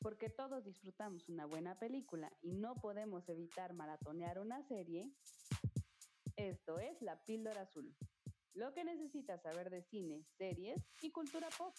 [0.00, 5.12] Porque todos disfrutamos una buena película y no podemos evitar maratonear una serie,
[6.36, 7.94] esto es La Píldora Azul.
[8.54, 11.74] Lo que necesitas saber de cine, series y cultura pop.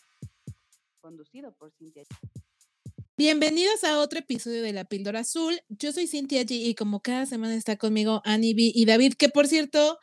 [1.00, 2.04] Conducido por Cintia.
[3.18, 5.60] Bienvenidos a otro episodio de La Píldora Azul.
[5.70, 9.30] Yo soy Cintia G y como cada semana está conmigo Annie B y David, que
[9.30, 9.98] por cierto,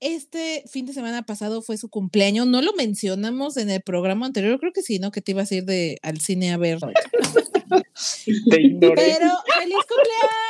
[0.00, 2.46] este fin de semana pasado fue su cumpleaños.
[2.46, 5.10] No lo mencionamos en el programa anterior, creo que sí, ¿no?
[5.10, 6.78] Que te ibas a ir de, al cine a ver.
[8.50, 8.94] Te ignoré.
[9.18, 9.76] Pero feliz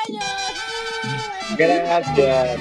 [0.08, 0.30] cumpleaños.
[1.58, 2.60] Gracias.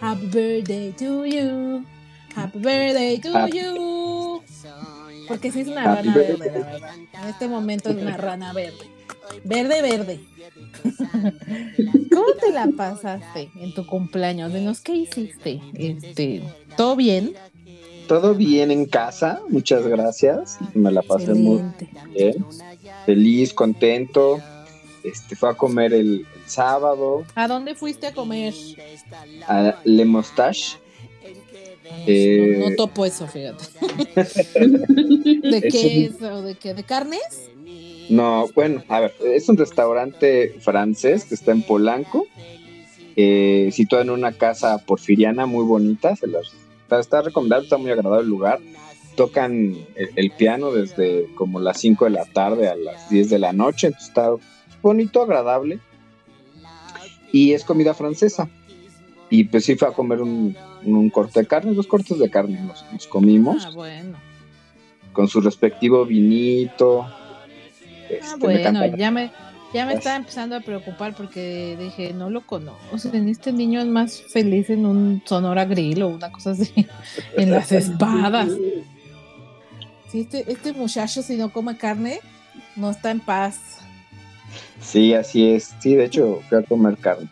[0.00, 1.84] Happy birthday to you.
[2.34, 4.42] Happy birthday to Happy- you.
[5.28, 6.36] Porque sí es una Happy rana birthday.
[6.50, 6.94] verde, la verdad.
[7.22, 8.90] En este momento es una rana verde.
[9.44, 10.20] Verde, verde.
[12.12, 14.52] ¿Cómo te la pasaste en tu cumpleaños?
[14.52, 15.60] Dinos, ¿qué hiciste?
[15.74, 16.42] Este,
[16.76, 17.34] ¿Todo bien?
[18.08, 20.58] Todo bien en casa, muchas gracias.
[20.74, 21.62] Me la pasé muy
[22.14, 22.44] bien.
[23.04, 24.40] Feliz, contento.
[25.02, 28.52] Este, fue a comer el, el sábado ¿A dónde fuiste a comer?
[29.46, 30.78] a Le Moustache.
[32.06, 33.64] Eh, no, no topo eso, fíjate.
[34.60, 36.22] ¿De qué es?
[36.22, 36.74] ¿O de qué?
[36.74, 37.50] ¿De carnes?
[38.08, 42.26] No, bueno, a ver, es un restaurante francés que está en Polanco,
[43.16, 47.90] eh, situado en una casa porfiriana muy bonita, se las, está, está recomendado, está muy
[47.90, 48.60] agradable el lugar.
[49.16, 53.38] Tocan el, el piano desde como las 5 de la tarde a las 10 de
[53.38, 54.30] la noche, entonces está
[54.82, 55.80] bonito, agradable.
[57.32, 58.48] Y es comida francesa.
[59.30, 60.54] Y pues sí fue a comer un,
[60.84, 64.16] un corte de carne, dos cortes de carne nos, nos comimos, Ah, bueno.
[65.12, 67.06] con su respectivo vinito.
[68.08, 69.30] Este, Ah, bueno, ya me,
[69.72, 74.22] ya me estaba empezando a preocupar porque dije, no lo conocen, este niño es más
[74.22, 76.86] feliz en un Sonora Grill o una cosa así,
[77.36, 78.48] en las espadas.
[80.10, 82.20] Si este, este muchacho si no come carne,
[82.76, 83.60] no está en paz.
[84.80, 85.74] Sí, así es.
[85.80, 87.28] Sí, de hecho, fui a comer carne.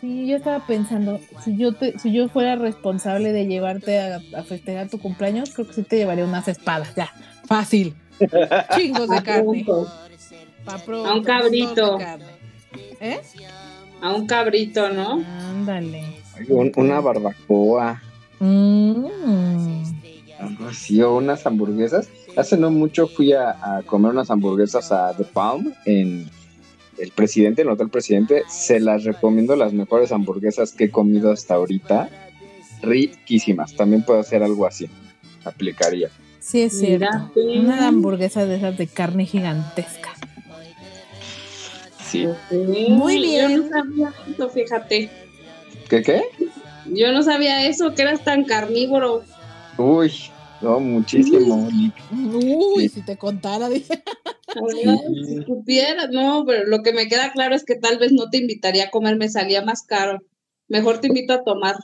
[0.00, 4.42] Sí, yo estaba pensando, si yo te, si yo fuera responsable de llevarte a, a
[4.44, 7.10] festejar tu cumpleaños, creo que sí te llevaría unas espadas, ya,
[7.46, 7.96] fácil.
[8.76, 9.64] Chingos de carne.
[10.64, 10.74] pa'
[11.06, 11.98] A un cabrito.
[13.00, 13.20] ¿Eh?
[14.02, 15.22] A un cabrito, ¿no?
[15.40, 16.02] Ándale.
[16.48, 18.02] Un- una barbacoa,
[18.40, 19.06] Mm.
[20.68, 22.08] así, o unas hamburguesas.
[22.36, 26.30] Hace no mucho fui a, a comer unas hamburguesas a The Palm en
[26.98, 28.42] el presidente, en el hotel presidente.
[28.48, 32.08] Se las recomiendo, las mejores hamburguesas que he comido hasta ahorita.
[32.82, 33.74] Riquísimas.
[33.74, 34.88] También puedo hacer algo así.
[35.44, 36.10] Aplicaría.
[36.40, 37.06] Sí, es cierto.
[37.34, 37.58] Sí.
[37.58, 40.14] Una hamburguesa de esas de carne gigantesca.
[42.04, 42.26] Sí.
[42.88, 43.50] Muy bien.
[43.50, 45.10] Yo no sabía eso, fíjate.
[45.88, 46.22] ¿Qué qué?
[46.86, 49.22] Yo no sabía eso, que eras tan carnívoro.
[49.76, 50.12] Uy,
[50.62, 51.68] no, muchísimo.
[52.10, 52.88] Uy, Sí.
[52.88, 54.02] si te contara, dije.
[55.24, 58.38] Si supieras, no, pero lo que me queda claro es que tal vez no te
[58.38, 60.20] invitaría a comer, me salía más caro.
[60.68, 61.76] Mejor te invito a tomar.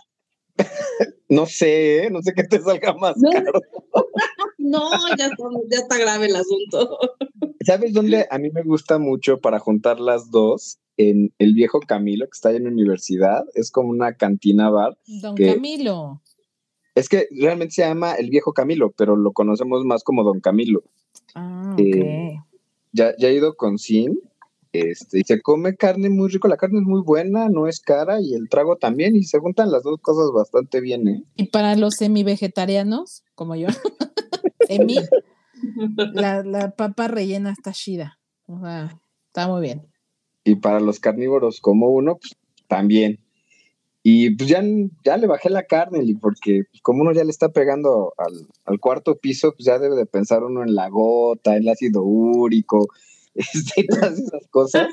[1.34, 2.10] No sé, ¿eh?
[2.10, 3.30] no sé qué te salga más No.
[3.30, 3.60] caro.
[4.58, 4.80] No,
[5.18, 6.98] ya está, ya está grave el asunto.
[7.66, 10.78] ¿Sabes dónde a mí me gusta mucho para juntar las dos?
[10.96, 13.44] En el viejo Camilo, que está ahí en la universidad.
[13.54, 14.96] Es como una cantina bar.
[15.06, 15.34] Don.
[15.36, 16.22] Camilo.
[16.94, 20.82] Es que realmente se llama el viejo Camilo, pero lo conocemos más como Don Camilo.
[21.34, 22.44] Ah, Eh, ok.
[22.92, 24.18] Ya, ya he ido con Sin.
[24.74, 28.20] Este, y se come carne muy rico, la carne es muy buena, no es cara,
[28.20, 31.22] y el trago también, y se juntan las dos cosas bastante bien, ¿eh?
[31.36, 33.68] Y para los semi-vegetarianos, como yo,
[34.66, 34.96] semi,
[36.14, 38.18] la, la papa rellena está chida.
[38.46, 39.86] O sea, está muy bien.
[40.42, 42.34] Y para los carnívoros como uno, pues
[42.66, 43.20] también.
[44.02, 44.60] Y pues ya,
[45.04, 48.80] ya le bajé la carne, porque pues, como uno ya le está pegando al, al
[48.80, 52.88] cuarto piso, pues ya debe de pensar uno en la gota, en el ácido úrico,
[53.52, 54.88] este, y todas esas cosas.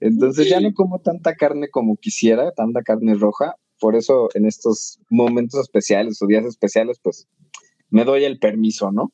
[0.00, 3.54] Entonces ya no como tanta carne como quisiera, tanta carne roja.
[3.78, 7.26] Por eso en estos momentos especiales o días especiales, pues
[7.90, 9.12] me doy el permiso, ¿no?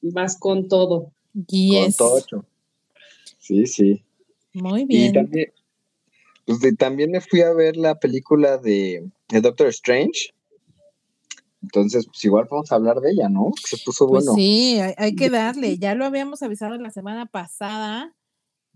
[0.00, 1.12] Vas con todo.
[1.48, 1.96] Yes.
[1.96, 2.46] Con tocho.
[3.38, 4.02] Sí, sí.
[4.52, 5.12] Muy Y bien.
[5.12, 5.52] también,
[6.46, 10.30] pues, de- también me fui a ver la película de, de Doctor Strange.
[11.64, 13.50] Entonces, pues igual vamos a hablar de ella, ¿no?
[13.64, 14.36] Se puso Pues bueno.
[14.36, 15.78] sí, hay, hay que darle.
[15.78, 18.14] Ya lo habíamos avisado la semana pasada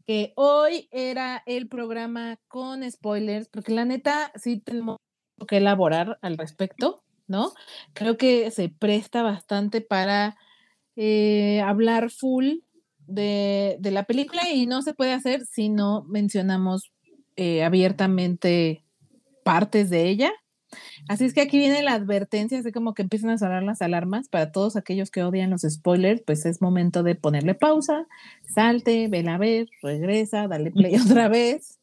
[0.06, 4.96] que hoy era el programa con spoilers, porque la neta sí tenemos
[5.46, 7.52] que elaborar al respecto, ¿no?
[7.93, 10.38] Creo que se presta bastante para
[10.96, 12.61] eh, hablar full
[13.06, 16.91] de, de la película y no se puede hacer si no mencionamos
[17.37, 18.84] eh, abiertamente
[19.44, 20.32] partes de ella.
[21.09, 24.29] Así es que aquí viene la advertencia, así como que empiezan a sonar las alarmas
[24.29, 28.06] para todos aquellos que odian los spoilers, pues es momento de ponerle pausa,
[28.55, 31.79] salte, vela a ver, regresa, dale play otra vez.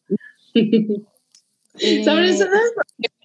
[2.05, 2.41] ¿Sabes?
[2.41, 2.47] Eh,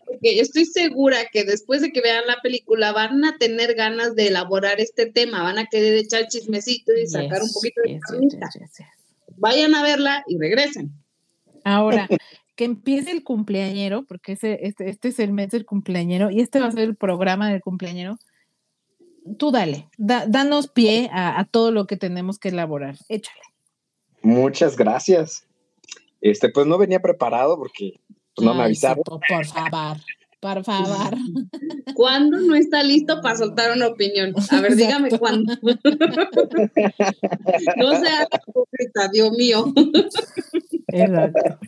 [0.07, 4.17] porque yo estoy segura que después de que vean la película van a tener ganas
[4.17, 8.87] de elaborar este tema, van a querer echar chismecito y sacar un poquito de yes,
[9.37, 10.93] Vayan a verla y regresen.
[11.65, 12.09] Ahora,
[12.61, 16.61] que empiece el cumpleañero, porque ese, este, este, es el mes del cumpleañero y este
[16.61, 18.19] va a ser el programa del cumpleañero.
[19.39, 22.97] Tú dale, danos pie a, todo lo que tenemos que elaborar.
[23.09, 23.41] Échale.
[24.21, 25.47] Muchas gracias.
[26.21, 27.99] Este, pues no venía preparado porque
[28.35, 29.05] pues, no me avisaron.
[29.05, 29.97] por, favor,
[30.39, 31.17] por favor.
[31.95, 34.35] ¿Cuándo no está listo para soltar una opinión?
[34.51, 35.55] A ver, dígame cuándo.
[35.63, 35.73] no
[38.01, 39.73] sea hipócrita, Dios mío.
[40.89, 41.59] Exacto.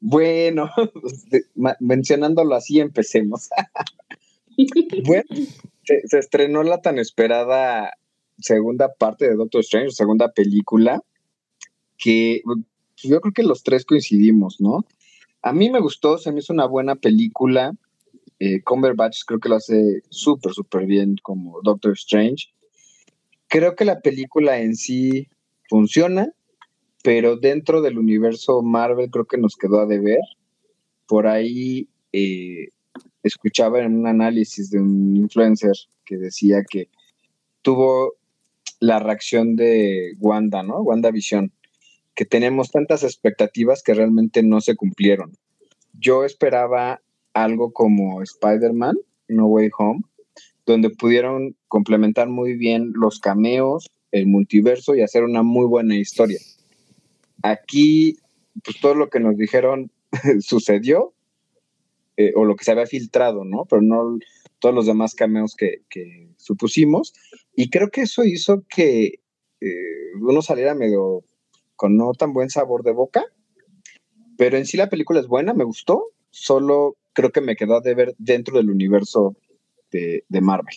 [0.00, 0.70] Bueno,
[1.80, 3.50] mencionándolo así, empecemos.
[5.04, 5.28] bueno,
[5.84, 7.92] se, estrenó la tan esperada
[8.38, 11.02] segunda parte de Doctor Strange, segunda película,
[11.98, 12.42] que
[12.96, 14.86] yo creo que los tres coincidimos, ¿no?
[15.42, 17.72] A mí me gustó, se me hizo una buena película.
[18.38, 22.48] Eh, Cumberbatch creo que lo hace súper, súper bien como Doctor Strange.
[23.48, 25.28] Creo que la película en sí
[25.68, 26.32] funciona
[27.02, 30.20] pero dentro del universo Marvel creo que nos quedó a deber.
[31.06, 32.68] Por ahí eh,
[33.22, 35.74] escuchaba en un análisis de un influencer
[36.04, 36.88] que decía que
[37.62, 38.14] tuvo
[38.80, 40.80] la reacción de Wanda, ¿no?
[40.80, 41.52] Wanda Visión,
[42.14, 45.32] que tenemos tantas expectativas que realmente no se cumplieron.
[45.98, 47.02] Yo esperaba
[47.34, 48.96] algo como Spider-Man,
[49.28, 50.00] No Way Home,
[50.66, 56.38] donde pudieron complementar muy bien los cameos, el multiverso y hacer una muy buena historia.
[57.42, 58.18] Aquí,
[58.64, 59.90] pues todo lo que nos dijeron
[60.40, 61.14] sucedió,
[62.16, 63.64] eh, o lo que se había filtrado, ¿no?
[63.64, 64.18] Pero no
[64.58, 65.82] todos los demás cameos que,
[66.36, 67.14] supusimos.
[67.56, 69.20] Y creo que eso hizo que
[69.60, 71.24] eh, uno saliera medio
[71.76, 73.24] con no tan buen sabor de boca.
[74.36, 76.08] Pero en sí la película es buena, me gustó.
[76.30, 79.34] Solo creo que me quedó de ver dentro del universo
[79.90, 80.76] de, de Marvel.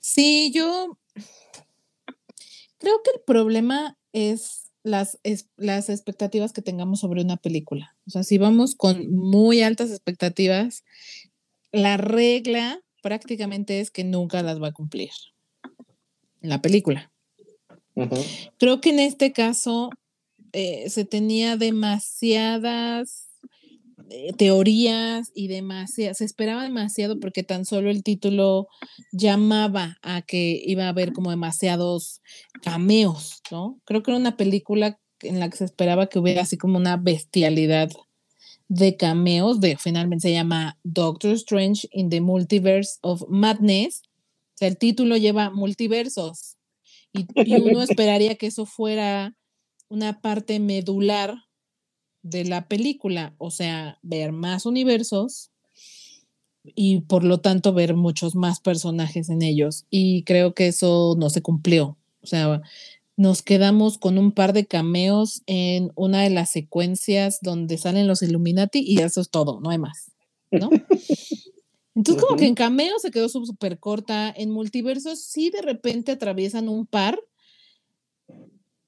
[0.00, 0.98] Sí, yo
[2.78, 5.18] creo que el problema es las,
[5.56, 7.96] las expectativas que tengamos sobre una película.
[8.06, 10.84] O sea, si vamos con muy altas expectativas,
[11.70, 15.10] la regla prácticamente es que nunca las va a cumplir
[16.40, 17.10] la película.
[18.58, 19.90] Creo que en este caso
[20.52, 23.28] eh, se tenía demasiadas
[24.36, 28.68] teorías y demasiado, se esperaba demasiado porque tan solo el título
[29.12, 32.20] llamaba a que iba a haber como demasiados
[32.62, 33.80] cameos, ¿no?
[33.84, 36.96] Creo que era una película en la que se esperaba que hubiera así como una
[36.96, 37.90] bestialidad
[38.68, 44.02] de cameos, de finalmente se llama Doctor Strange in the Multiverse of Madness.
[44.54, 46.56] O sea, el título lleva multiversos
[47.12, 49.36] y, y uno esperaría que eso fuera
[49.88, 51.34] una parte medular
[52.22, 55.50] de la película, o sea, ver más universos
[56.64, 59.86] y por lo tanto ver muchos más personajes en ellos.
[59.90, 61.96] Y creo que eso no se cumplió.
[62.22, 62.62] O sea,
[63.16, 68.22] nos quedamos con un par de cameos en una de las secuencias donde salen los
[68.22, 70.12] Illuminati y eso es todo, no hay más,
[70.50, 70.70] ¿no?
[71.94, 74.32] Entonces, como que en cameo se quedó súper corta.
[74.34, 77.20] En multiversos sí de repente atraviesan un par,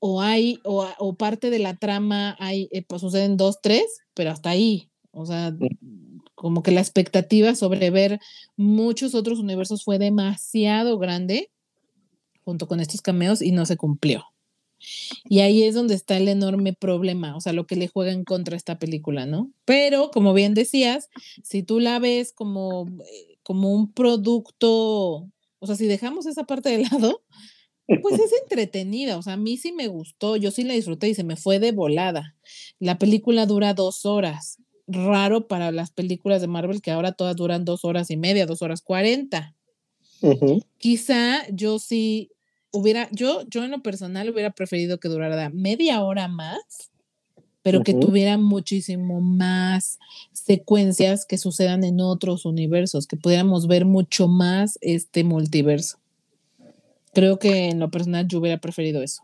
[0.06, 4.50] o hay, o, parte de la trama hay, eh, pues suceden dos, tres, pero hasta
[4.50, 4.90] ahí.
[5.12, 5.56] O sea,
[6.34, 8.20] como que la expectativa sobre ver
[8.54, 11.50] muchos otros universos fue demasiado grande
[12.44, 14.26] junto con estos cameos y no se cumplió.
[15.24, 18.24] Y ahí es donde está el enorme problema, o sea, lo que le juega en
[18.24, 19.52] contra a esta película, ¿no?
[19.64, 21.08] Pero, como bien decías,
[21.42, 25.30] si tú la ves como, eh, como un producto,
[25.60, 27.22] o sea, si dejamos esa parte de lado,
[27.86, 31.14] pues es entretenida, o sea, a mí sí me gustó, yo sí la disfruté y
[31.14, 32.36] se me fue de volada.
[32.78, 37.64] La película dura dos horas, raro para las películas de Marvel que ahora todas duran
[37.64, 39.54] dos horas y media, dos horas cuarenta.
[40.78, 42.30] Quizá yo sí
[42.70, 46.90] hubiera, yo, yo en lo personal hubiera preferido que durara media hora más,
[47.62, 49.98] pero que tuviera muchísimo más
[50.32, 55.98] secuencias que sucedan en otros universos, que pudiéramos ver mucho más este multiverso.
[57.14, 59.22] Creo que en lo personal yo hubiera preferido eso.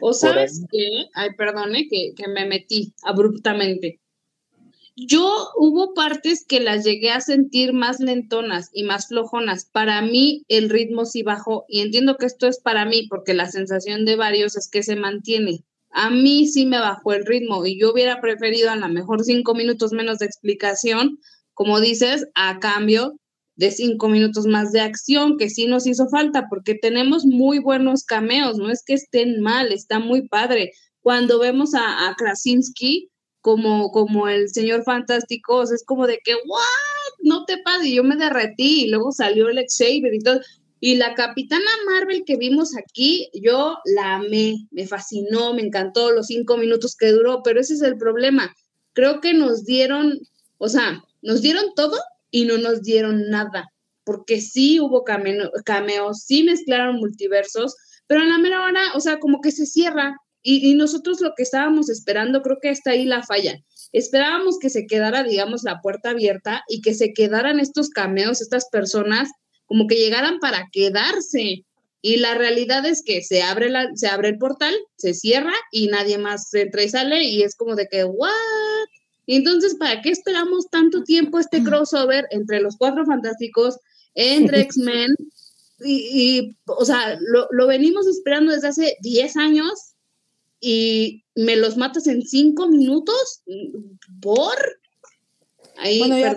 [0.00, 4.00] O sabes qué, ay, perdone que, que me metí abruptamente.
[4.96, 9.66] Yo hubo partes que las llegué a sentir más lentonas y más flojonas.
[9.66, 13.50] Para mí el ritmo sí bajó y entiendo que esto es para mí porque la
[13.50, 15.64] sensación de varios es que se mantiene
[15.96, 19.54] a mí sí me bajó el ritmo y yo hubiera preferido a lo mejor cinco
[19.54, 21.18] minutos menos de explicación,
[21.54, 23.18] como dices, a cambio
[23.56, 28.04] de cinco minutos más de acción, que sí nos hizo falta, porque tenemos muy buenos
[28.04, 30.72] cameos, no es que estén mal, está muy padre.
[31.00, 33.10] Cuando vemos a, Krasinski
[33.40, 36.62] como, como el señor fantástico, es como de que, ¿what?
[37.22, 40.40] No te pases, yo me derretí, y luego salió el Xavier y todo.
[40.78, 46.26] Y la Capitana Marvel que vimos aquí, yo la amé, me fascinó, me encantó los
[46.26, 48.54] cinco minutos que duró, pero ese es el problema.
[48.92, 50.18] Creo que nos dieron,
[50.58, 51.96] o sea, nos dieron todo
[52.30, 53.70] y no nos dieron nada,
[54.04, 57.74] porque sí hubo cameos, sí mezclaron multiversos,
[58.06, 60.16] pero en la mera hora, o sea, como que se cierra.
[60.42, 63.58] Y, y nosotros lo que estábamos esperando, creo que está ahí la falla.
[63.92, 68.68] Esperábamos que se quedara, digamos, la puerta abierta y que se quedaran estos cameos, estas
[68.70, 69.28] personas
[69.66, 71.64] como que llegaran para quedarse.
[72.00, 75.88] Y la realidad es que se abre, la, se abre el portal, se cierra y
[75.88, 78.30] nadie más entra y sale y es como de que, ¿what?
[79.26, 83.78] Entonces, ¿para qué esperamos tanto tiempo este crossover entre los cuatro fantásticos,
[84.14, 85.14] entre X-Men?
[85.84, 89.94] Y, o sea, lo, lo, venimos esperando desde hace 10 años
[90.60, 93.42] y me los matas en 5 minutos
[94.22, 94.54] por
[95.98, 96.34] bueno, ya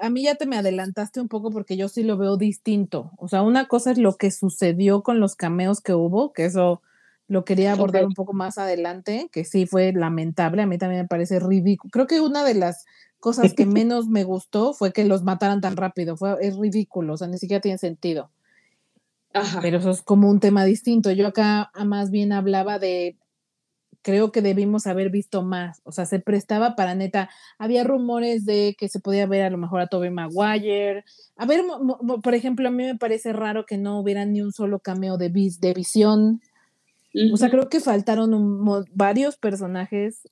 [0.00, 3.12] a mí ya te me adelantaste un poco porque yo sí lo veo distinto.
[3.16, 6.82] O sea, una cosa es lo que sucedió con los cameos que hubo, que eso
[7.28, 11.08] lo quería abordar un poco más adelante, que sí fue lamentable, a mí también me
[11.08, 11.90] parece ridículo.
[11.90, 12.84] Creo que una de las
[13.20, 17.16] cosas que menos me gustó fue que los mataran tan rápido, fue, es ridículo, o
[17.16, 18.30] sea, ni siquiera tiene sentido.
[19.62, 21.10] Pero eso es como un tema distinto.
[21.10, 23.16] Yo acá más bien hablaba de
[24.02, 25.80] creo que debimos haber visto más.
[25.84, 27.30] O sea, se prestaba para neta.
[27.58, 31.04] Había rumores de que se podía ver a lo mejor a Tobey Maguire.
[31.36, 31.62] A ver,
[32.22, 35.30] por ejemplo, a mí me parece raro que no hubiera ni un solo cameo de,
[35.30, 36.42] de visión.
[37.32, 38.64] O sea, creo que faltaron
[38.94, 40.22] varios personajes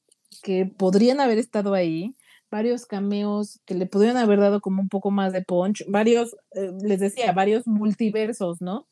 [0.42, 2.14] que podrían haber estado ahí,
[2.50, 6.70] varios cameos que le podrían haber dado como un poco más de punch, varios, eh,
[6.82, 8.86] les decía, varios multiversos, ¿no?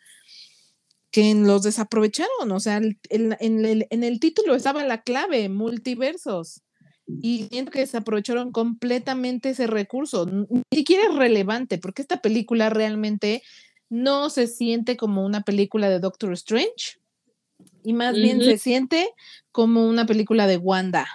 [1.11, 2.99] que los desaprovecharon, o sea, en,
[3.40, 6.62] el, en el título estaba la clave, multiversos,
[7.07, 13.42] y siento que desaprovecharon completamente ese recurso, ni siquiera es relevante, porque esta película realmente
[13.88, 17.00] no se siente como una película de Doctor Strange,
[17.88, 19.09] y más bien se siente
[19.50, 21.09] como una película de Wanda,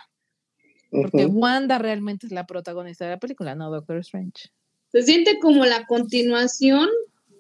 [0.90, 4.50] porque Wanda realmente es la protagonista de la película, no Doctor Strange.
[4.92, 6.90] Se siente como la continuación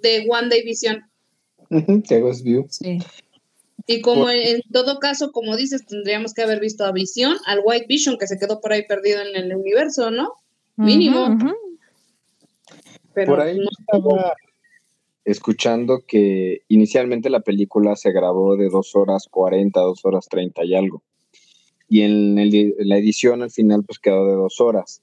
[0.03, 1.01] de Wanda y Visión.
[2.69, 2.99] Sí.
[3.87, 7.87] Y como en, todo caso, como dices, tendríamos que haber visto a Visión, al White
[7.89, 10.33] Vision que se quedó por ahí perdido en el universo, ¿no?
[10.75, 11.39] Mínimo.
[13.15, 14.35] por ahí estaba
[15.25, 20.75] escuchando que inicialmente la película se grabó de dos horas 40, dos horas 30 y
[20.75, 21.03] algo.
[21.87, 25.01] Y en, la edición al final pues quedó de dos horas.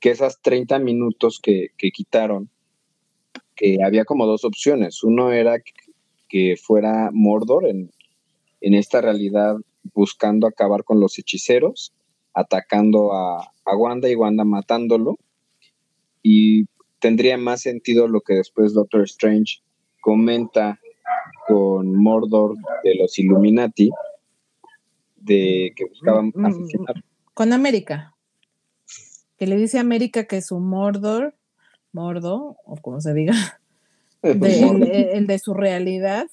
[0.00, 2.50] Que esas 30 minutos que, que quitaron,
[3.54, 5.04] que había como dos opciones.
[5.04, 5.62] Uno era
[6.32, 7.90] que fuera Mordor en,
[8.60, 9.56] esta realidad
[9.92, 11.92] buscando acabar con los hechiceros,
[12.32, 15.18] atacando a, Wanda y Wanda matándolo.
[16.22, 16.64] Y
[17.02, 19.60] tendría más sentido lo que después Doctor Strange
[20.00, 20.80] comenta
[21.46, 22.54] con Mordor
[22.84, 23.90] de los Illuminati,
[25.16, 27.04] de que buscaban mm, mm, asesinar.
[27.34, 28.14] Con América.
[29.36, 31.34] Que le dice a América que su Mordor,
[31.90, 33.34] Mordo, o como se diga,
[34.22, 36.28] el, de su realidad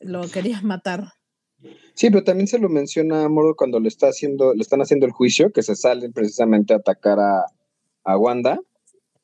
[0.00, 1.08] lo quería matar.
[1.92, 5.04] Sí, pero también se lo menciona a Mordo cuando le está haciendo, le están haciendo
[5.04, 7.44] el juicio, que se salen precisamente a atacar a,
[8.04, 8.58] a Wanda.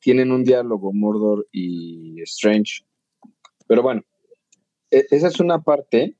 [0.01, 2.83] Tienen un diálogo Mordor y Strange.
[3.67, 4.03] Pero bueno,
[4.89, 6.15] e, esa es una parte.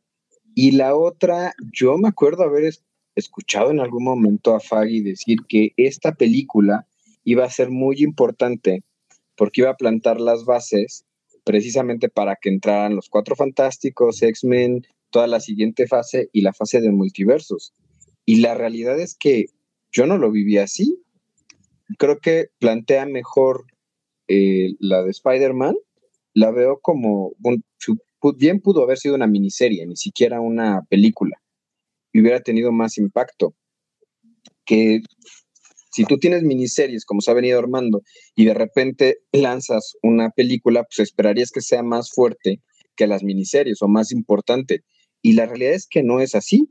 [0.55, 2.73] Y la otra, yo me acuerdo haber
[3.15, 6.87] escuchado en algún momento a Faggy decir que esta película
[7.23, 8.83] iba a ser muy importante
[9.35, 11.05] porque iba a plantar las bases
[11.43, 16.81] precisamente para que entraran los cuatro fantásticos, X-Men, toda la siguiente fase y la fase
[16.81, 17.73] de multiversos.
[18.25, 19.47] Y la realidad es que
[19.91, 21.01] yo no lo viví así.
[21.97, 23.65] Creo que plantea mejor
[24.31, 25.75] eh, la de Spider-Man.
[26.33, 27.33] La veo como,
[28.37, 31.35] bien pudo haber sido una miniserie, ni siquiera una película.
[32.13, 33.53] Y hubiera tenido más impacto.
[34.65, 35.01] Que
[35.91, 38.01] si tú tienes miniseries, como se ha venido armando,
[38.33, 42.61] y de repente lanzas una película, pues esperarías que sea más fuerte
[42.95, 44.85] que las miniseries o más importante.
[45.21, 46.69] Y la realidad es que no es así.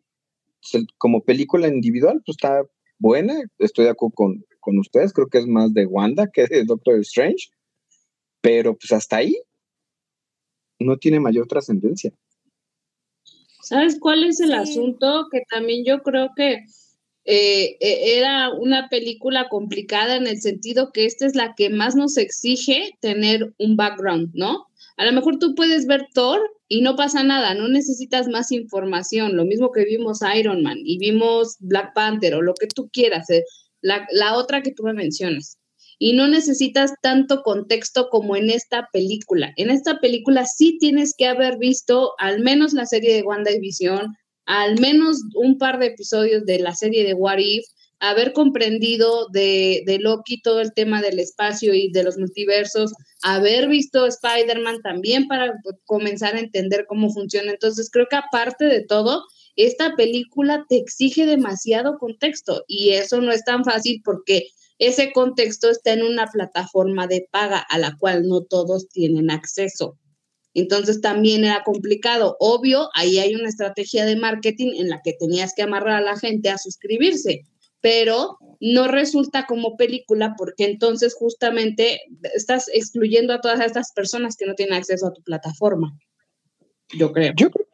[0.96, 2.62] Como película individual, pues está
[2.98, 6.64] buena, estoy de acuerdo con, con ustedes, creo que es más de Wanda que de
[6.64, 7.48] Doctor Strange,
[8.40, 9.36] pero pues hasta ahí
[10.78, 12.12] no tiene mayor trascendencia.
[13.62, 15.28] ¿Sabes cuál es el asunto?
[15.30, 16.64] Que también yo creo que
[17.24, 21.94] eh, e, era una película complicada en el sentido que esta es la que más
[21.94, 24.66] nos exige tener un background, ¿no?
[24.96, 29.36] A lo mejor tú puedes ver Thor y no pasa nada, no necesitas más información,
[29.36, 33.28] lo mismo que vimos Iron Man y vimos Black Panther o lo que tú quieras,
[33.30, 33.44] eh,
[33.82, 35.58] la, la otra que tú me mencionas
[36.02, 39.52] y no necesitas tanto contexto como en esta película.
[39.56, 44.80] En esta película sí tienes que haber visto al menos la serie de WandaVision, al
[44.80, 47.66] menos un par de episodios de la serie de What If,
[48.00, 53.68] haber comprendido de, de Loki todo el tema del espacio y de los multiversos, haber
[53.68, 55.52] visto Spider-Man también para
[55.84, 57.52] comenzar a entender cómo funciona.
[57.52, 59.22] Entonces creo que aparte de todo,
[59.56, 65.68] esta película te exige demasiado contexto y eso no es tan fácil porque ese contexto
[65.68, 69.98] está en una plataforma de paga a la cual no todos tienen acceso.
[70.54, 72.36] Entonces también era complicado.
[72.40, 76.18] Obvio, ahí hay una estrategia de marketing en la que tenías que amarrar a la
[76.18, 77.44] gente a suscribirse,
[77.80, 82.00] pero no resulta como película porque entonces justamente
[82.34, 85.96] estás excluyendo a todas estas personas que no tienen acceso a tu plataforma.
[86.96, 87.32] Yo creo.
[87.36, 87.69] Yo creo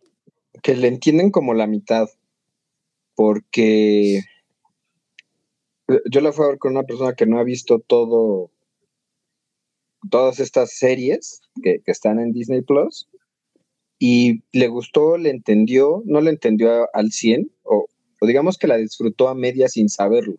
[0.63, 2.09] que le entienden como la mitad,
[3.15, 4.21] porque
[6.11, 8.51] yo la fui a ver con una persona que no ha visto todo,
[10.11, 13.09] todas estas series que, están en Disney Plus
[13.99, 17.87] y le gustó, le entendió, no le entendió al 100 o,
[18.23, 20.37] digamos que la disfrutó a media sin saberlo.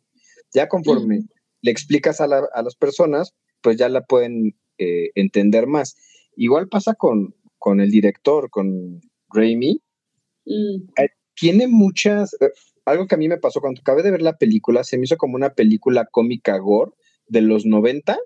[0.54, 1.22] Ya conforme
[1.62, 5.96] le explicas a, las personas, pues ya la pueden eh, entender más.
[6.36, 9.02] Igual pasa con, con el director, con
[9.34, 9.82] Raimi.
[10.48, 10.89] Mm.
[11.04, 12.51] Eh, tiene muchas, eh,
[12.86, 15.18] algo que a mí me pasó cuando acabé de ver la película, se me hizo
[15.18, 16.92] como una película cómica gore
[17.27, 18.18] de los 90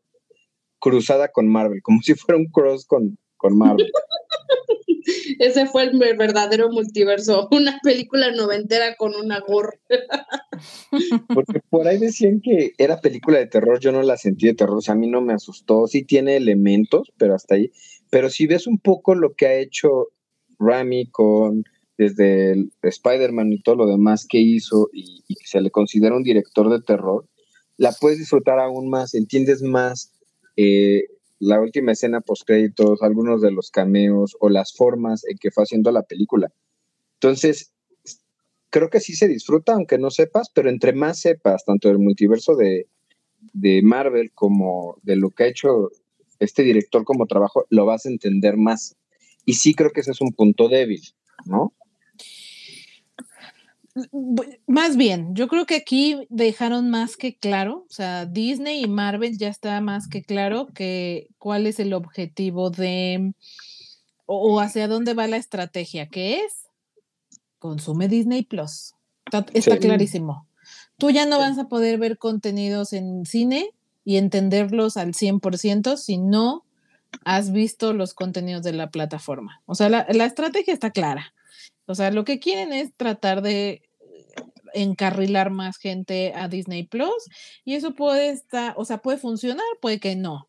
[0.79, 3.91] cruzada con Marvel, como si fuera un cross con, con Marvel.
[5.39, 9.79] Ese fue el verdadero multiverso, una película noventera con una gore.
[11.33, 14.77] Porque por ahí decían que era película de terror, yo no la sentí de terror,
[14.77, 17.71] o sea, a mí no me asustó, sí tiene elementos, pero hasta ahí.
[18.11, 20.09] Pero si ves un poco lo que ha hecho
[20.59, 21.63] Rami con
[22.01, 26.68] desde Spider-Man y todo lo demás que hizo y, que se le considera un director
[26.72, 27.27] de terror,
[27.77, 30.11] la puedes disfrutar aún más, entiendes más
[30.57, 31.03] eh,
[31.37, 35.64] la última escena post créditos, algunos de los cameos o las formas en que fue
[35.64, 36.51] haciendo la película.
[37.20, 37.72] Entonces,
[38.72, 42.55] creo que sí se disfruta, aunque no sepas, pero entre más sepas, tanto del multiverso
[42.55, 42.87] de,
[43.53, 45.92] de Marvel como de lo que ha hecho
[46.40, 48.96] este director como trabajo, lo vas a entender más.
[49.46, 51.01] Y sí creo que ese es un punto débil,
[51.46, 51.74] ¿no?
[54.67, 59.37] Más bien, yo creo que aquí dejaron más que claro, o sea, Disney y Marvel
[59.37, 63.33] ya está más que claro que cuál es el objetivo de
[64.25, 66.67] o, hacia dónde va la estrategia, que es
[67.59, 68.93] consume Disney Plus.
[69.53, 70.47] Está, clarísimo.
[70.97, 73.71] Tú ya no vas a poder ver contenidos en cine
[74.05, 76.63] y entenderlos al 100% si no
[77.25, 79.61] has visto los contenidos de la plataforma.
[79.65, 81.33] O sea, la, la estrategia está clara.
[81.85, 83.81] O sea, lo que quieren es tratar de
[84.74, 87.27] encarrilar más gente a Disney Plus
[87.65, 90.48] y eso puede estar, o sea, puede funcionar, puede que no.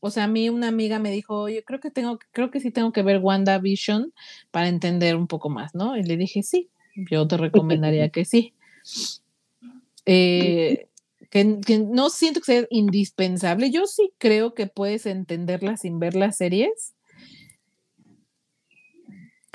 [0.00, 2.70] O sea, a mí una amiga me dijo, oye, creo que tengo, creo que sí
[2.70, 4.12] tengo que ver WandaVision
[4.50, 5.96] para entender un poco más, ¿no?
[5.96, 6.68] Y le dije, sí,
[7.10, 8.54] yo te recomendaría que sí.
[10.08, 10.86] Eh,
[11.30, 13.72] que, que, no siento que sea indispensable.
[13.72, 16.94] Yo sí creo que puedes entenderla sin ver las series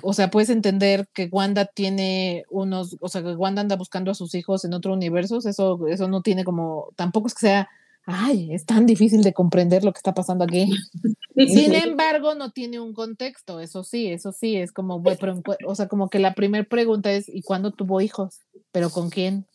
[0.03, 4.15] o sea, puedes entender que Wanda tiene unos, o sea, que Wanda anda buscando a
[4.15, 7.69] sus hijos en otro universo, eso, eso no tiene como, tampoco es que sea,
[8.05, 10.71] ay, es tan difícil de comprender lo que está pasando aquí.
[11.35, 15.01] Sin embargo, no tiene un contexto, eso sí, eso sí, es como,
[15.65, 18.39] o sea, como que la primera pregunta es, ¿y cuándo tuvo hijos?
[18.71, 19.45] ¿Pero con quién?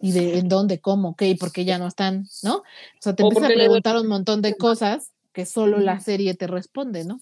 [0.00, 1.28] ¿Y de en dónde, cómo, qué?
[1.28, 2.26] ¿Y por qué ya no están?
[2.42, 2.56] ¿No?
[2.56, 2.62] O
[3.00, 7.04] sea, te empiezas a preguntar un montón de cosas que solo la serie te responde,
[7.04, 7.20] ¿no?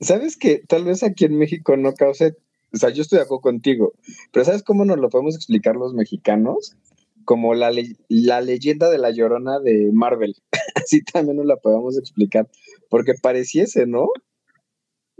[0.00, 2.36] ¿Sabes que tal vez aquí en México no cause,
[2.72, 3.92] o sea, yo estoy de acuerdo contigo,
[4.32, 6.76] pero ¿sabes cómo nos lo podemos explicar los mexicanos?
[7.24, 7.72] Como la,
[8.08, 10.36] la leyenda de la llorona de Marvel.
[10.74, 12.48] Así también nos la podemos explicar,
[12.90, 14.08] porque pareciese, ¿no?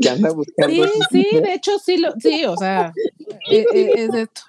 [0.01, 0.85] Que anda buscando.
[0.85, 2.93] Sí, sí, de hecho sí, lo, sí, o sea,
[3.51, 4.43] e, e, es, esto.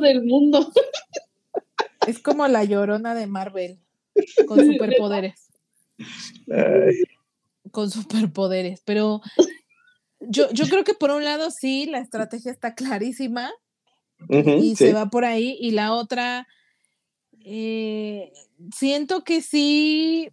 [0.00, 0.72] del mundo.
[2.06, 3.78] Es como la llorona de Marvel,
[4.46, 5.48] con superpoderes.
[7.70, 9.20] Con superpoderes, pero
[10.20, 13.52] yo, yo creo que por un lado sí, la estrategia está clarísima
[14.28, 15.56] y se va por ahí.
[15.60, 16.46] Y la otra,
[17.44, 18.32] eh,
[18.74, 20.30] siento que sí,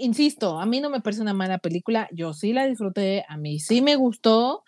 [0.00, 3.60] insisto, a mí no me parece una mala película, yo sí la disfruté, a mí
[3.60, 4.64] sí me gustó,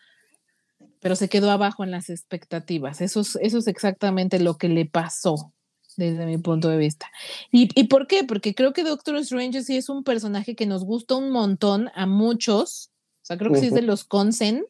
[1.01, 3.01] pero se quedó abajo en las expectativas.
[3.01, 5.53] Eso es, eso es exactamente lo que le pasó
[5.97, 7.11] desde mi punto de vista.
[7.51, 8.25] ¿Y, ¿Y por qué?
[8.25, 12.07] Porque creo que Doctor Strange sí es un personaje que nos gusta un montón a
[12.07, 12.91] muchos.
[13.29, 14.65] O sea, creo que sí es de los consen.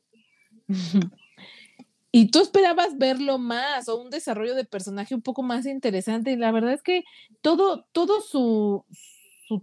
[2.10, 6.32] y tú esperabas verlo más o un desarrollo de personaje un poco más interesante.
[6.32, 7.04] Y la verdad es que
[7.40, 8.84] todo, todo su,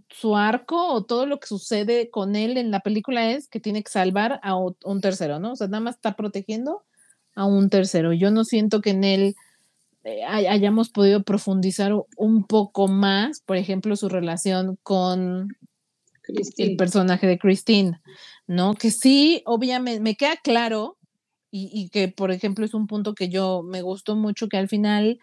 [0.08, 3.82] su, arco o todo lo que sucede con él en la película es que tiene
[3.82, 5.52] que salvar a un tercero, ¿no?
[5.52, 6.82] O sea, nada más está protegiendo
[7.34, 8.14] a un tercero.
[8.14, 9.34] Yo no siento que en él
[10.04, 15.48] eh, hayamos podido profundizar un poco más, por ejemplo, su relación con
[16.28, 18.00] el personaje de Christine,
[18.46, 18.74] ¿no?
[18.74, 20.98] Que sí, obviamente, me queda claro
[21.50, 25.18] y, que, por ejemplo, es un punto que yo me gustó mucho, que al final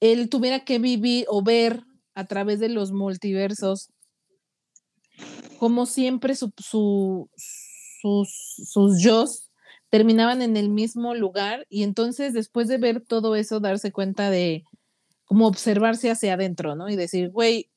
[0.00, 3.90] él tuviera que vivir o ver a través de los multiversos,
[5.58, 7.30] como siempre su, sus,
[8.00, 9.46] sus yo's
[9.88, 14.64] terminaban en el mismo lugar y entonces después de ver todo eso, darse cuenta de
[15.24, 16.88] como observarse hacia adentro, ¿no?
[16.88, 17.70] Y decir, güey,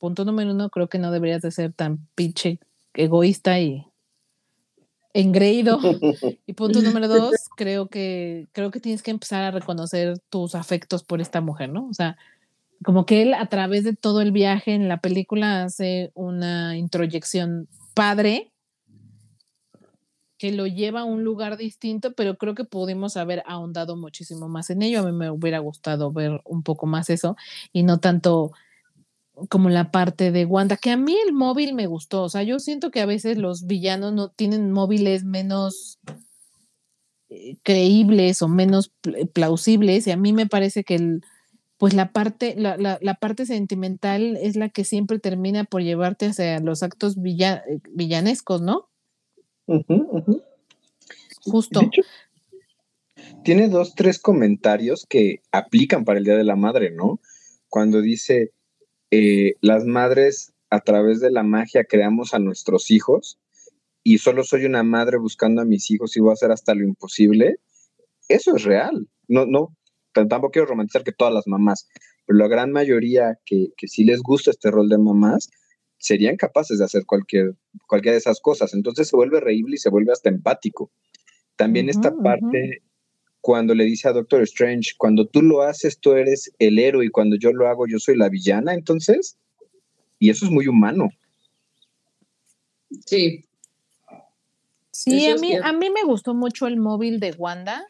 [0.00, 2.58] punto número uno, creo que no deberías de ser tan pinche
[2.94, 3.86] egoísta y
[5.14, 5.78] engreído.
[6.46, 11.04] Y punto número dos, creo que, creo que tienes que empezar a reconocer tus afectos
[11.04, 11.86] por esta mujer, ¿no?
[11.88, 12.16] O sea,
[12.82, 17.68] como que él a través de todo el viaje en la película hace una introyección
[17.94, 18.50] padre
[20.38, 24.70] que lo lleva a un lugar distinto, pero creo que pudimos haber ahondado muchísimo más
[24.70, 25.00] en ello.
[25.00, 27.36] A mí me hubiera gustado ver un poco más eso
[27.74, 28.52] y no tanto
[29.48, 32.22] como la parte de Wanda, que a mí el móvil me gustó.
[32.22, 35.98] O sea, yo siento que a veces los villanos no tienen móviles menos
[37.28, 38.92] eh, creíbles o menos
[39.32, 41.22] plausibles y a mí me parece que el,
[41.80, 46.60] pues la parte, la, la, parte sentimental es la que siempre termina por llevarte hacia
[46.60, 47.60] los actos eh,
[47.94, 48.90] villanescos, ¿no?
[51.42, 51.80] Justo.
[53.44, 57.20] tiene dos, tres comentarios que aplican para el Día de la Madre, ¿no?
[57.70, 58.52] Cuando dice,
[59.10, 63.38] eh, las madres a través de la magia creamos a nuestros hijos
[64.02, 66.84] y solo soy una madre buscando a mis hijos y voy a hacer hasta lo
[66.84, 67.56] imposible.
[68.28, 69.08] Eso es real.
[69.28, 69.76] No, no,
[70.12, 71.88] tampoco quiero romantizar que todas las mamás,
[72.26, 75.50] pero la gran mayoría que, que sí les gusta este rol de mamás,
[76.00, 77.54] serían capaces de hacer cualquier,
[77.86, 78.74] cualquiera de esas cosas.
[78.74, 80.90] Entonces se vuelve reíble y se vuelve hasta empático.
[81.56, 82.82] También esta parte,
[83.40, 87.10] cuando le dice a Doctor Strange, cuando tú lo haces, tú eres el héroe y
[87.10, 89.36] cuando yo lo hago, yo soy la villana, entonces,
[90.18, 91.10] y eso es muy humano.
[93.06, 93.44] Sí.
[94.90, 97.86] Sí, a mí, a mí me gustó mucho el móvil de Wanda.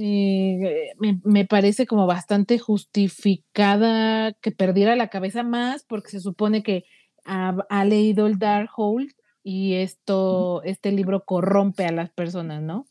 [0.00, 6.84] Eh, me, parece como bastante justificada que perdiera la cabeza más porque se supone que
[7.24, 9.10] ha, leído el Darkhold
[9.42, 12.86] y esto, este libro corrompe a las personas, ¿no?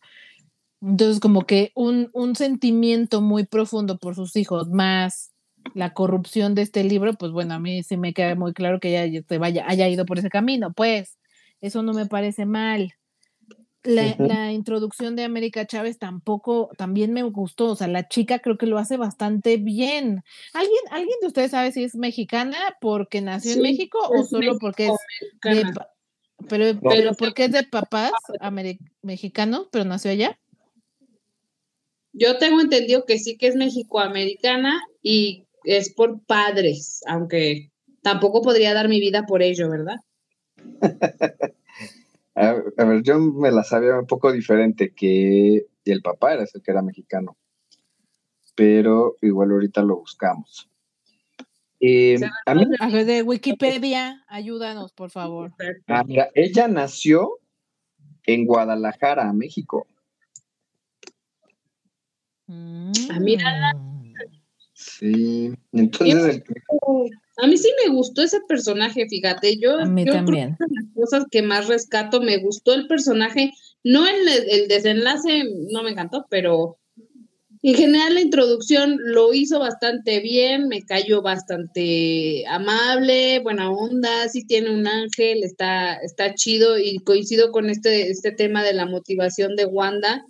[0.82, 5.32] Entonces, como que un, sentimiento muy profundo por sus hijos, más
[5.74, 8.90] la corrupción de este libro, pues bueno, a mí sí me queda muy claro que
[8.90, 11.18] ella se vaya, haya ido por ese camino, pues
[11.62, 12.94] eso no me parece mal.
[13.84, 18.66] La, introducción de América Chávez tampoco, también me gustó, o sea, la chica creo que
[18.66, 20.24] lo hace bastante bien.
[20.54, 24.88] ¿Alguien, ¿alguien de ustedes sabe si es mexicana porque nació en México o solo porque
[24.88, 24.98] es
[25.42, 25.64] de,
[26.50, 28.12] pero, pero porque es de papás
[29.02, 30.38] mexicanos, pero nació allá?
[32.20, 38.74] Yo tengo entendido que sí que es mexicoamericana y es por padres, aunque tampoco podría
[38.74, 39.98] dar mi vida por ello, ¿verdad?
[42.36, 42.54] A,
[42.86, 46.84] ver, yo me la sabía un poco diferente, que el papá era el que era
[46.84, 47.36] mexicano.
[48.54, 50.70] Pero igual ahorita lo buscamos.
[51.80, 52.66] Eh, a, mí,
[53.06, 55.54] de Wikipedia, ayúdanos, por favor.
[55.88, 57.40] Ah, mira, ella nació
[58.28, 59.88] en Guadalajara, México.
[62.48, 63.74] Mira.
[64.74, 66.44] Sí, entonces.
[67.40, 69.58] A mí sí me gustó ese personaje, fíjate.
[69.58, 70.58] Yo, a mí también.
[70.60, 73.52] las cosas que más rescato, me gustó el personaje.
[73.84, 76.78] No el, el desenlace, no me encantó, pero
[77.64, 84.46] en general la introducción lo hizo bastante bien, me cayó bastante amable, buena onda, sí
[84.46, 89.56] tiene un ángel, está, está chido y coincido con este, este tema de la motivación
[89.56, 90.24] de Wanda.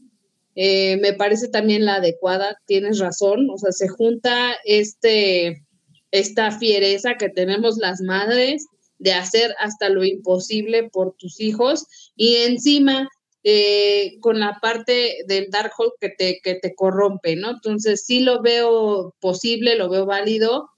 [0.60, 5.64] Eh, me parece también la adecuada, tienes razón, o sea, se junta este
[6.10, 8.66] esta fiereza que tenemos las madres
[8.98, 13.08] de hacer hasta lo imposible por tus hijos y encima
[13.44, 17.52] eh, con la parte del Darkhold que te, que te corrompe, ¿no?
[17.52, 20.72] Entonces sí lo veo posible, lo veo válido.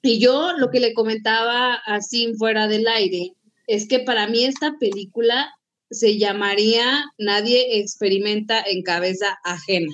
[0.00, 3.32] Y yo lo que le comentaba así fuera del aire
[3.66, 5.52] es que para mí esta película
[5.90, 9.92] se llamaría Nadie experimenta en cabeza ajena.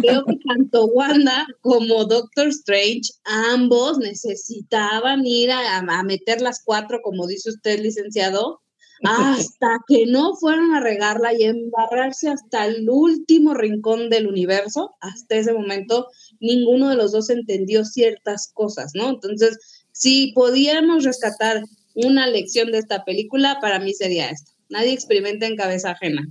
[0.00, 7.26] Creo que tanto Wanda como Doctor Strange, ambos necesitaban ir a, meter las cuatro, como
[7.26, 8.62] dice usted, licenciado,
[9.02, 14.94] hasta que no fueran a regarla y embarrarse hasta el último rincón del universo.
[15.00, 16.08] Hasta ese momento,
[16.40, 19.10] ninguno de los dos entendió ciertas cosas, ¿no?
[19.10, 19.58] Entonces,
[19.92, 21.62] si podíamos rescatar
[21.94, 24.52] una lección de esta película, para mí sería esta.
[24.70, 26.28] Nadie experimenta en cabeza ajena.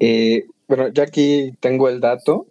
[0.00, 2.46] Eh, bueno, ya aquí tengo el dato.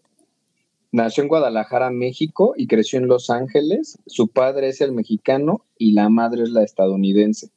[0.91, 3.97] Nació en Guadalajara, México, y creció en Los Ángeles.
[4.05, 7.49] Su padre es el mexicano y la madre es la estadounidense.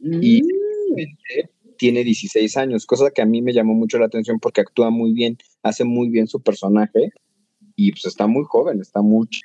[0.00, 1.76] Y mm.
[1.76, 5.12] tiene 16 años, cosa que a mí me llamó mucho la atención porque actúa muy
[5.12, 7.12] bien, hace muy bien su personaje
[7.76, 9.40] y pues está muy joven, está mucho.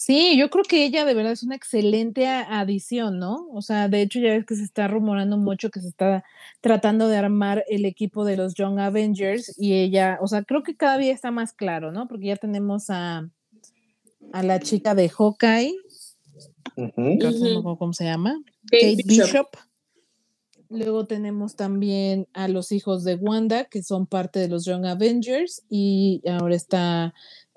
[0.00, 3.46] Sí, yo creo que ella de verdad es una excelente adición, ¿no?
[3.52, 6.24] O sea, de hecho ya ves que se está rumorando mucho que se está
[6.62, 10.74] tratando de armar el equipo de los Young Avengers y ella, o sea, creo que
[10.74, 12.08] cada día está más claro, ¿no?
[12.08, 13.28] Porque ya tenemos a,
[14.32, 15.74] a la chica de Hawkeye,
[17.78, 19.48] cómo se llama, Kate, Bishop.
[20.70, 25.62] Luego tenemos también a los hijos de Wanda, que son parte de los Young Avengers,
[25.68, 27.12] y ahora está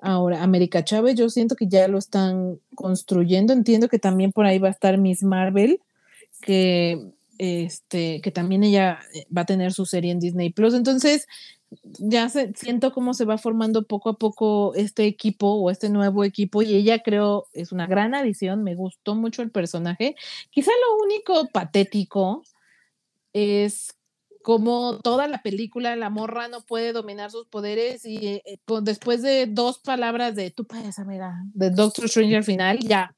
[0.06, 3.54] Ahora, América Chávez, yo siento que ya lo están construyendo.
[3.54, 5.80] Entiendo que también por ahí va a estar Miss Marvel,
[6.42, 10.74] que, este, que también ella eh, va a tener su serie en Disney Plus.
[10.74, 11.26] Entonces,
[11.98, 16.22] ya se, siento cómo se va formando poco a poco este equipo o este nuevo
[16.22, 20.16] equipo y ella creo es una gran adición, me gustó mucho el personaje.
[20.50, 22.42] Quizá lo único patético
[23.32, 23.94] es
[24.44, 29.22] como toda la película la morra no puede dominar sus poderes y eh, eh, después
[29.22, 33.16] de dos palabras de tu payasa, mira, de Doctor Strange al final, ya,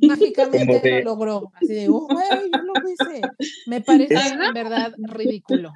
[0.00, 1.52] mágicamente lo logró.
[1.54, 3.22] Así de, oh, güey, yo lo hice.
[3.66, 5.72] Me parece en verdad ridículo.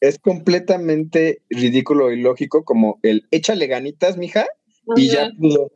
[0.00, 4.46] Es completamente ridículo y lógico como el échale ganitas, mija,
[4.96, 5.70] y ya pudo.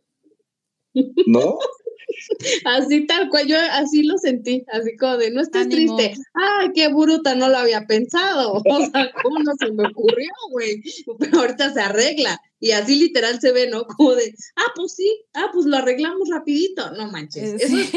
[1.27, 1.59] ¿No?
[2.65, 6.15] Así tal cual, yo así lo sentí, así como de, no estés triste.
[6.35, 8.63] Ay, qué bruta, no lo había pensado.
[8.75, 10.83] O sea, ¿cómo no se me ocurrió, güey?
[11.19, 12.41] Pero ahorita se arregla.
[12.61, 13.85] Y así literal se ve, ¿no?
[13.97, 16.91] Como de, ah, pues sí, ah, pues lo arreglamos rapidito.
[16.93, 17.91] No manches, eso es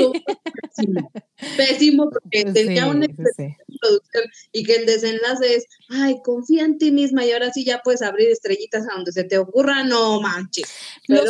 [0.75, 1.11] pésimo.
[1.57, 7.25] Pésimo porque tenía una producción y que el desenlace es, ay, confía en ti misma
[7.25, 10.67] y ahora sí ya puedes abrir estrellitas a donde se te ocurra, no manches.
[11.07, 11.29] Los,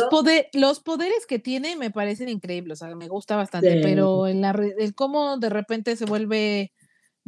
[0.54, 4.42] los poderes que tiene me parecen increíbles, o sea, me gusta bastante, pero el,
[4.78, 6.72] el cómo de repente se vuelve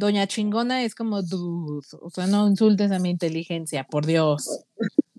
[0.00, 4.64] doña chingona es como, dude, o sea, no insultes a mi inteligencia, por Dios.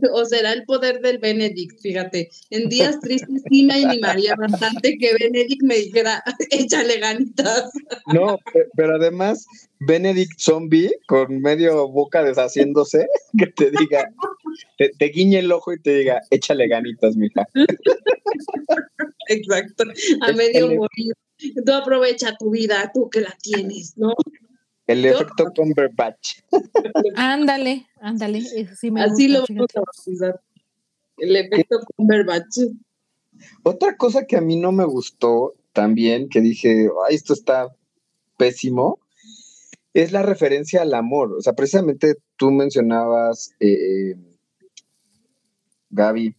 [0.14, 2.30] o será el poder del Benedict, fíjate.
[2.50, 7.72] En días tristes sí me animaría bastante que Benedict me dijera, échale ganitas.
[8.14, 8.40] No,
[8.76, 9.46] pero además,
[9.80, 14.12] Benedict zombie con medio boca deshaciéndose, que te diga,
[14.78, 17.48] te, guiñe el ojo y te diga, échale ganitas, mija.
[19.30, 19.84] Exacto,
[20.22, 21.14] a medio morir.
[21.66, 24.14] Tú aprovecha tu vida, tú que la tienes, ¿no?
[24.92, 26.42] El efecto Cumberbatch.
[27.16, 28.40] ándale, ándale.
[29.00, 30.40] Así lo vamos a.
[31.18, 32.58] El efecto Cumberbatch.
[33.64, 37.74] Otra cosa que a mí no me gustó también, que dije, ay, esto está
[38.38, 39.00] pésimo,
[39.94, 41.34] es la referencia al amor.
[41.38, 44.16] O sea, precisamente tú mencionabas, eh,
[45.90, 46.36] Gaby,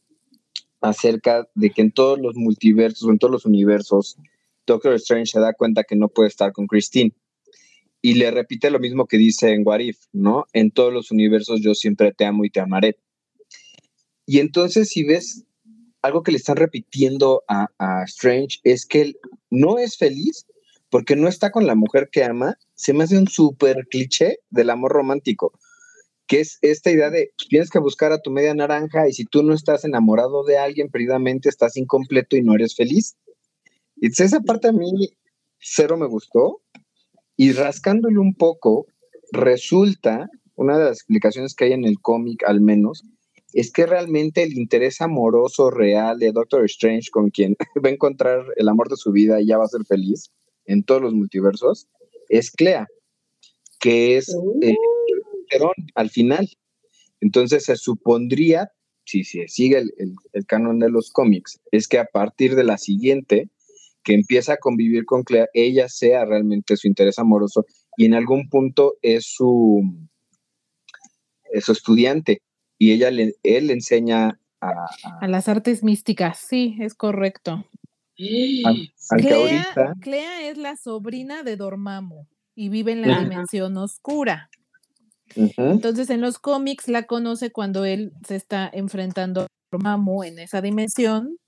[0.81, 4.19] acerca de que en todos los multiversos, en todos los universos,
[4.67, 7.15] Doctor Strange se da cuenta que no puede estar con Christine
[8.03, 10.47] y le repite lo mismo que dice en Warif, ¿no?
[10.53, 12.99] En todos los universos yo siempre te amo y te amaré.
[14.27, 15.45] Y entonces si ves
[16.03, 17.69] algo que le están repitiendo a,
[18.07, 19.19] Strange es que él
[19.51, 20.47] no es feliz
[20.91, 24.71] porque no está con la mujer que ama, se me hace un súper cliché del
[24.71, 25.53] amor romántico,
[26.27, 29.45] que es esta idea de tienes que buscar a tu media naranja y si tú
[29.45, 33.17] no estás enamorado de alguien, perdidamente estás incompleto y no eres feliz.
[33.97, 35.11] Y esa parte a mí
[35.61, 36.61] cero me gustó,
[37.37, 38.87] y rascándole un poco,
[39.33, 43.05] resulta, una de las explicaciones que hay en el cómic al menos,
[43.53, 48.45] es que realmente el interés amoroso real de Doctor Strange con quien va a encontrar
[48.57, 50.31] el amor de su vida y ya va a ser feliz
[50.67, 51.89] en todos los multiversos,
[52.29, 52.87] es Clea,
[53.81, 54.77] que es eh,
[55.95, 56.49] al final.
[57.21, 58.71] Entonces se supondría,
[59.05, 59.83] si se sigue
[60.33, 63.51] el canon de los cómics, es que a partir de la siguiente,
[64.03, 67.65] que empieza a convivir con Clea, ella sea realmente su interés amoroso
[67.97, 69.83] y en algún punto es su,
[71.61, 72.43] su estudiante
[72.79, 74.73] y ella le, él le enseña a,
[75.21, 77.65] a, las artes místicas, sí, es correcto.
[78.17, 82.27] Clea, Clea es la sobrina de Dormammu.
[82.55, 84.51] y vive en la dimensión oscura.
[85.35, 90.61] Entonces en los cómics la conoce cuando él se está enfrentando a Mamu en esa
[90.61, 91.39] dimensión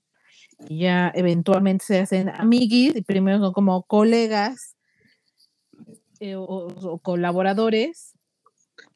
[0.67, 4.75] y ya eventualmente se hacen amiguis y primero son como colegas
[6.19, 8.13] eh, o, colaboradores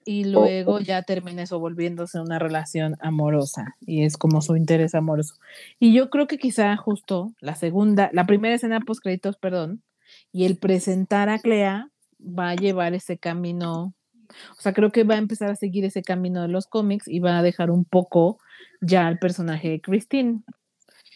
[0.06, 5.36] y luego ya termina eso volviéndose una relación amorosa y es como su interés amoroso.
[5.80, 9.84] Y yo creo que quizá justo la segunda, la primera escena post créditos, perdón,
[10.32, 13.93] y el presentar a Clea va a llevar ese camino
[14.58, 17.19] o sea, creo que va a empezar a seguir ese camino de los cómics y
[17.19, 18.39] va a dejar un poco
[18.82, 20.41] ya al personaje de Christine.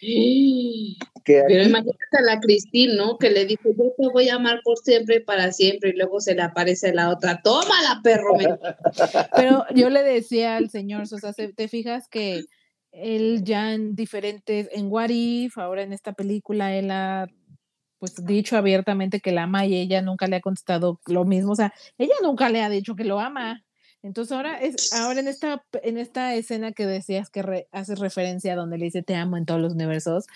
[1.25, 3.17] Pero imagínate a la Christine, ¿no?
[3.17, 6.19] Que le dijo, yo te voy a amar por siempre y para siempre, y luego
[6.19, 8.33] se le aparece la otra, tómala, perro.
[9.35, 12.43] Pero yo le decía al señor, o sea, ¿te fijas que
[12.91, 17.27] él ya en diferentes, en What If, ahora en esta película, él ha
[17.99, 21.55] pues dicho abiertamente que la ama y ella nunca le ha contestado lo mismo, o
[21.55, 23.63] sea, ella nunca le ha dicho que lo ama.
[24.03, 28.77] Entonces ahora es ahora en esta en esta escena que decías que haces referencia donde
[28.77, 30.27] le dice te amo en todos los universos,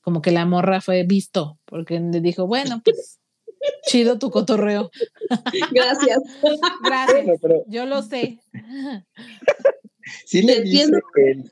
[0.00, 3.20] como que la morra fue visto porque le dijo, bueno, pues
[3.86, 4.90] chido tu cotorreo.
[5.72, 6.18] Gracias.
[6.84, 7.40] Gracias.
[7.68, 8.40] Yo lo sé.
[10.26, 11.44] Sí le dice que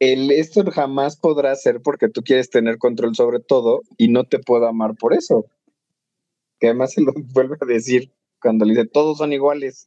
[0.00, 4.40] el, esto jamás podrá ser porque tú quieres tener control sobre todo y no te
[4.40, 5.46] puedo amar por eso.
[6.58, 9.86] Que además se lo vuelve a decir cuando le dice todos son iguales.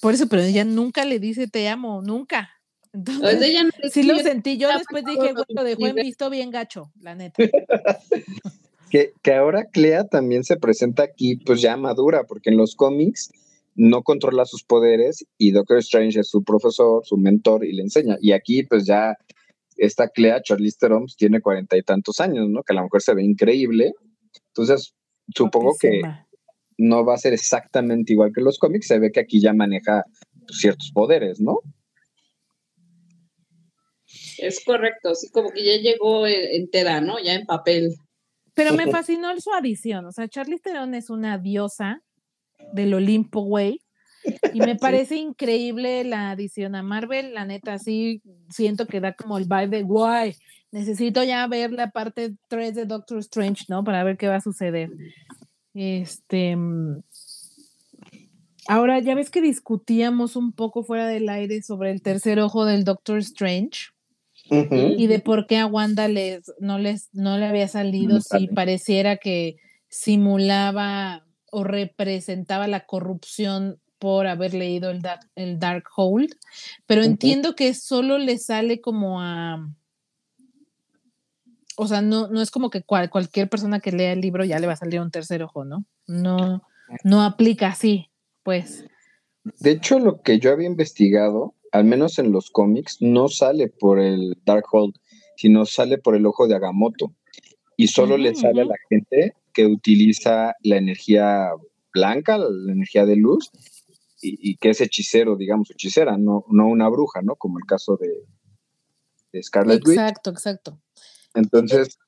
[0.00, 2.50] Por eso, pero ella nunca le dice te amo, nunca.
[2.92, 6.90] Entonces, ella sí lo sentí, yo después dije, bueno, lo dejó en visto bien gacho,
[7.00, 7.42] la neta.
[8.90, 13.30] que, que ahora Clea también se presenta aquí, pues ya madura, porque en los cómics
[13.74, 18.16] no controla sus poderes y Doctor Strange es su profesor, su mentor y le enseña.
[18.20, 19.16] Y aquí pues ya
[19.78, 22.62] esta Clea, Charlize Theron, pues, tiene cuarenta y tantos años, ¿no?
[22.62, 23.94] Que a lo mejor se ve increíble.
[24.48, 24.94] Entonces,
[25.34, 26.02] supongo que
[26.78, 28.86] no va a ser exactamente igual que los cómics.
[28.86, 30.04] Se ve que aquí ya maneja
[30.46, 31.60] pues, ciertos poderes, ¿no?
[34.38, 37.18] Es correcto, sí, como que ya llegó entera, ¿no?
[37.22, 37.94] Ya en papel.
[38.54, 40.06] Pero me fascinó su adición.
[40.06, 42.02] O sea, Charlize Theron es una diosa
[42.72, 43.80] del Olimpo, güey.
[44.52, 49.38] Y me parece increíble la adición a Marvel, la neta, sí siento que da como
[49.38, 50.34] el vibe de guay.
[50.70, 53.84] Necesito ya ver la parte 3 de Doctor Strange, ¿no?
[53.84, 54.90] Para ver qué va a suceder.
[55.78, 56.56] Este.
[56.56, 57.02] Mm,
[58.66, 62.82] ahora, ya ves que discutíamos un poco fuera del aire sobre el tercer ojo del
[62.84, 63.90] Doctor Strange.
[64.50, 69.18] Y de por qué a Wanda les, no, les, no le había salido si pareciera
[69.18, 69.56] que
[69.90, 75.58] simulaba o representaba la corrupción por haber leído el, Dark, el
[75.96, 76.34] Hold,
[76.86, 79.68] pero entiendo que solo le sale como a...
[81.80, 84.66] O sea, no, no es como que cualquier persona que lea el libro ya le
[84.66, 85.86] va a salir un tercer ojo, ¿no?
[86.08, 86.62] No,
[87.04, 88.10] no aplica así,
[88.42, 88.84] pues.
[89.60, 94.00] De hecho, lo que yo había investigado, al menos en los cómics, no sale por
[94.00, 94.96] el Darkhold,
[95.36, 97.14] sino sale por el ojo de Agamotto.
[97.76, 101.50] Y solo le sale a la gente que utiliza la energía
[101.94, 103.52] blanca, la energía de luz,
[104.20, 107.36] y, que es hechicero, digamos, hechicera, no, no una bruja, ¿no?
[107.36, 109.96] Como el caso de, Scarlet Witch.
[109.96, 110.80] Exacto, exacto.
[111.38, 111.98] Entonces...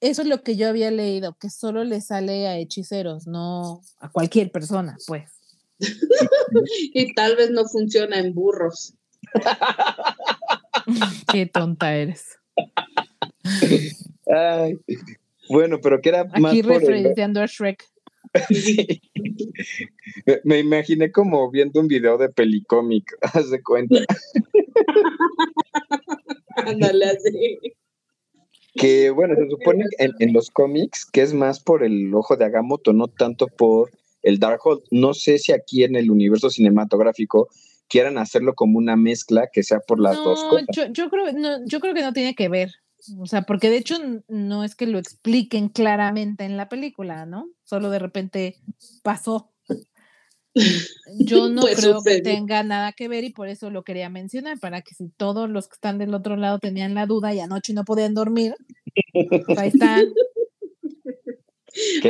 [0.00, 4.10] Eso es lo que yo había leído, que solo le sale a hechiceros, no a
[4.10, 5.32] cualquier persona, pues.
[6.94, 8.94] y tal vez no funciona en burros.
[11.32, 12.38] Qué tonta eres.
[14.26, 14.78] Ay,
[15.48, 16.52] bueno, pero que era más.
[16.52, 17.84] Aquí referenciando a Shrek.
[20.44, 24.00] Me imaginé como viendo un video de pelicómic, haz de cuenta.
[26.56, 27.58] Ándale así.
[28.78, 32.44] Que bueno, se supone en, en, los cómics que es más por el ojo de
[32.44, 33.90] Agamotto, no tanto por
[34.22, 34.82] el Darkhold.
[34.90, 37.48] No sé si aquí en el universo cinematográfico
[37.88, 40.66] quieran hacerlo como una mezcla que sea por las dos cosas.
[40.72, 42.70] Yo, yo, creo, no, yo creo que no tiene que ver.
[43.18, 43.96] O sea, porque de hecho
[44.28, 47.48] no es que lo expliquen claramente en la película, ¿no?
[47.64, 48.56] Solo de repente
[49.02, 49.50] pasó.
[50.54, 50.54] Yo
[51.48, 54.94] no creo que tenga nada que ver y por eso lo quería mencionar, para que
[54.94, 58.14] si todos los que están del otro lado tenían la duda y anoche no podían
[58.14, 58.54] dormir,
[59.12, 60.08] pues ahí están.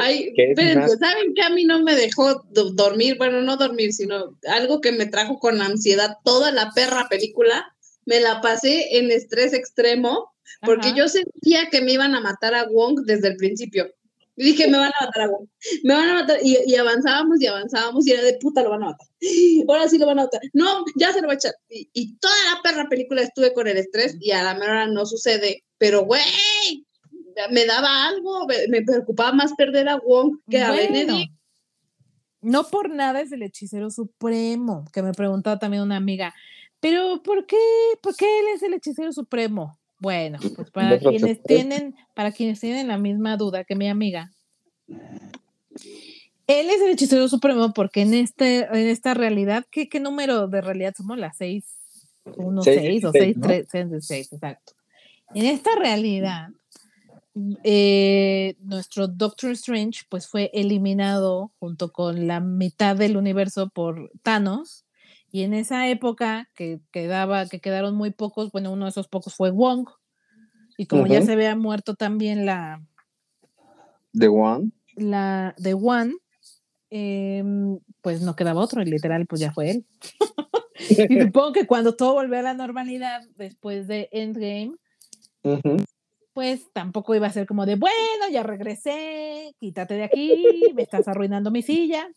[0.01, 3.18] Ay, pero ¿saben que a mí no me dejó dormir?
[3.18, 7.74] Bueno, no dormir, sino algo que me trajo con ansiedad toda la perra película.
[8.07, 10.32] Me la pasé en estrés extremo
[10.62, 13.93] porque yo sentía que me iban a matar a Wong desde el principio.
[14.39, 15.49] Y dije, me van a matar a Wong,
[15.82, 16.39] me van a matar.
[16.45, 19.09] Y, avanzábamos y avanzábamos y era de puta, lo van a matar.
[19.68, 20.41] Ahora sí lo van a matar.
[20.53, 21.55] No, ya se lo va a echar.
[21.68, 25.07] Y, toda la perra película estuve con el estrés y a la mera hora no
[25.07, 25.64] sucede.
[25.76, 26.22] Pero, güey,
[27.51, 31.32] me daba algo, me, preocupaba más perder a Wong que a Benedict.
[32.41, 36.32] No por nada es el hechicero supremo, que me preguntaba también una amiga,
[36.78, 37.57] pero ¿por qué,
[38.01, 39.78] por qué él es el hechicero supremo?
[39.99, 44.30] Bueno, pues para quienes tienen, para quienes tienen la misma duda que mi amiga,
[46.46, 50.61] él es el hechicero supremo porque en este, en esta realidad, ¿qué, qué número de
[50.61, 51.18] realidad somos?
[51.18, 51.64] Las seis,
[52.36, 53.66] uno, seis, o seis, tres,
[54.01, 54.72] seis, exacto.
[55.34, 56.49] En esta realidad,
[57.64, 64.84] eh, nuestro Doctor Strange pues fue eliminado junto con la mitad del universo por Thanos
[65.31, 69.35] y en esa época que quedaba que quedaron muy pocos bueno uno de esos pocos
[69.35, 69.89] fue Wong
[70.76, 72.83] y como ya se había muerto también la
[74.12, 76.14] de One la de One
[76.91, 79.87] em, pues no quedaba otro y literal pues ya fue él.
[80.81, 84.76] Y supongo que cuando todo volvió a la normalidad después de Endgame
[86.39, 91.09] pues tampoco iba a ser como de, bueno, ya regresé, quítate de aquí, me estás
[91.09, 92.09] arruinando mi silla.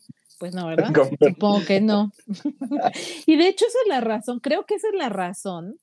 [0.42, 0.92] Pues no, ¿verdad?
[1.20, 2.10] Supongo que no.
[3.26, 5.78] y de hecho esa es la razón, creo que esa es la razón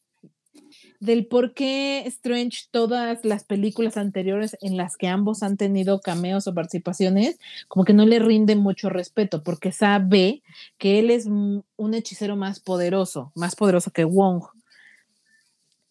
[0.99, 6.45] del por qué Strange, todas las películas anteriores en las que ambos han tenido cameos
[6.45, 7.39] o participaciones,
[7.69, 10.41] como que no le rinde mucho respeto, porque sabe
[10.77, 14.43] que él es un hechicero más poderoso, más poderoso que Wong.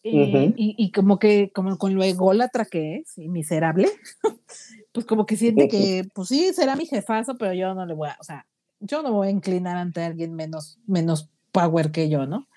[0.03, 3.89] Eh, y, como que, como con lo ególatra que es, y miserable,
[4.91, 8.07] pues como que siente que, pues sí, será mi jefazo, pero yo no le voy
[8.07, 8.45] a, o sea,
[8.79, 12.47] yo no voy a inclinar ante alguien menos, menos power que yo, ¿no?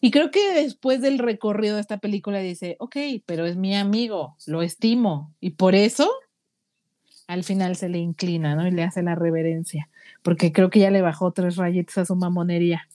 [0.00, 4.36] Y creo que después del recorrido de esta película dice, ok, pero es mi amigo,
[4.46, 6.10] lo estimo, y por eso
[7.26, 8.66] al final se le inclina, ¿no?
[8.66, 9.88] Y le hace la reverencia,
[10.22, 12.88] porque creo que ya le bajó tres rayitas a su mamonería.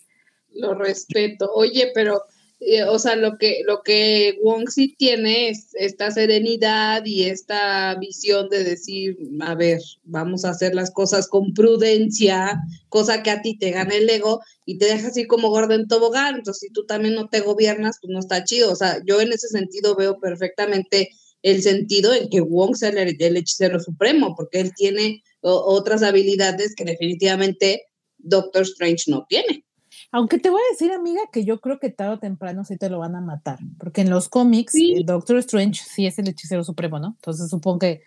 [0.54, 1.52] Lo respeto.
[1.54, 2.24] Oye, pero
[2.68, 7.94] eh, o sea, lo que, lo que Wong sí tiene es esta serenidad y esta
[8.00, 12.60] visión de decir, a ver, vamos a hacer las cosas con prudencia,
[12.90, 15.88] cosa que a ti te gana el ego y te deja así como gordo en
[15.88, 19.22] tobogán, entonces si tú también no te gobiernas, pues no está chido, o sea, yo
[19.22, 21.10] en ese sentido veo perfectamente
[21.44, 26.74] el sentido en que Wong sea el, el hechicero supremo, porque él tiene otras habilidades
[26.76, 27.84] que definitivamente
[28.18, 29.64] Doctor Strange no tiene.
[30.12, 32.90] Aunque te voy a decir, amiga, que yo creo que tarde o temprano sí te
[32.90, 34.74] lo van a matar, porque en los cómics
[35.06, 37.16] Doctor Strange sí es el hechicero supremo, ¿no?
[37.18, 38.04] Entonces supongo que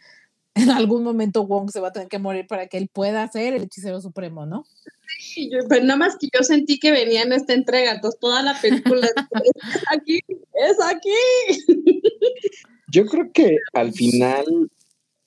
[0.55, 3.55] en algún momento Wong se va a tener que morir para que él pueda ser
[3.55, 4.65] el hechicero supremo, ¿no?
[5.21, 8.61] Sí, pero nada más que yo sentí que venía en esta entrega, entonces toda la
[8.61, 11.11] película es aquí, es aquí.
[12.89, 14.71] Yo creo que al final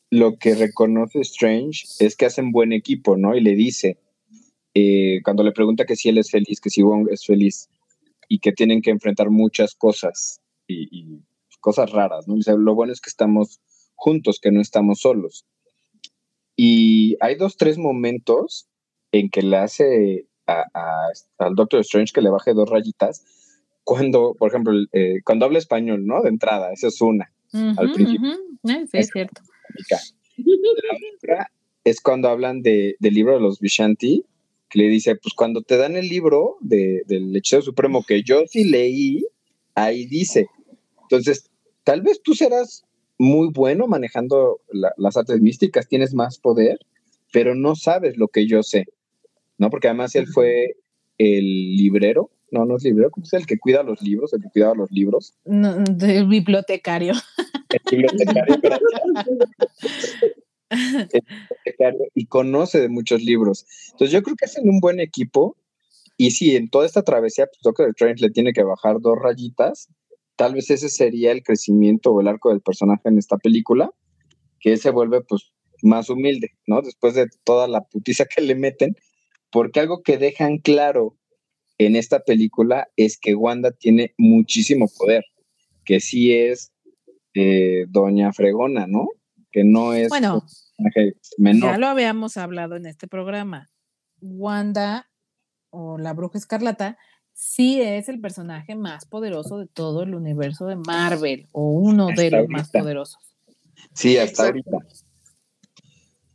[0.10, 3.36] lo que reconoce Strange es que hacen buen equipo, ¿no?
[3.36, 3.98] Y le dice,
[4.74, 7.70] eh, cuando le pregunta que si él es feliz, que si Wong es feliz
[8.28, 11.20] y que tienen que enfrentar muchas cosas y,
[11.60, 12.38] cosas raras, ¿no?
[12.58, 13.60] lo bueno es que estamos
[13.94, 15.46] juntos, que no estamos solos.
[16.56, 18.68] Y hay dos, tres momentos
[19.12, 20.26] en que le hace
[21.38, 23.24] al Doctor Strange que le baje dos rayitas.
[23.84, 26.22] Cuando, por ejemplo, eh, cuando habla español, ¿no?
[26.22, 28.32] De entrada, esa es una, al principio.
[28.32, 29.42] Eh, sí, es, cierto.
[29.88, 29.98] La
[31.16, 31.52] otra
[31.84, 34.26] es cuando hablan de, del libro de los Vishanti,
[34.72, 38.44] que le dice, pues cuando te dan el libro de, del hechicero supremo que yo
[38.48, 39.26] sí leí,
[39.76, 40.48] ahí dice.
[41.04, 41.50] Entonces,
[41.84, 42.86] tal vez tú serás
[43.18, 46.80] muy bueno manejando las artes místicas, tienes más poder,
[47.34, 48.86] pero no sabes lo que yo sé,
[49.58, 49.70] ¿no?
[49.70, 50.78] Porque además él fue
[51.18, 54.50] el librero, no, no es librero, ¿cómo es el que cuida los libros, el que
[54.54, 55.34] cuidaba los libros?
[55.44, 57.14] No, el bibliotecario.
[57.70, 58.56] El bibliotecario.
[62.16, 63.66] y conoce de muchos libros.
[63.92, 65.58] Entonces yo creo que hacen un buen equipo
[66.18, 69.90] y si en toda esta travesía pues, Doctor Strange le tiene que bajar dos rayitas,
[70.36, 73.92] tal vez ese sería el crecimiento o el arco del personaje en esta película,
[74.60, 75.52] que se vuelve pues
[75.82, 76.82] más humilde, ¿no?
[76.82, 78.96] Después de toda la putiza que le meten,
[79.52, 81.18] porque algo que dejan claro
[81.78, 85.24] en esta película es que Wanda tiene muchísimo poder,
[85.84, 86.72] que sí es
[87.34, 89.08] eh, Doña Fregona, ¿no?
[89.52, 90.44] Que no es bueno,
[91.38, 91.72] menor.
[91.72, 93.70] Ya lo habíamos hablado en este programa.
[94.22, 95.10] Wanda
[95.70, 96.98] o la Bruja Escarlata
[97.34, 102.30] sí es el personaje más poderoso de todo el universo de Marvel o uno de
[102.30, 103.20] los más poderosos.
[103.94, 104.78] Sí, hasta ahorita.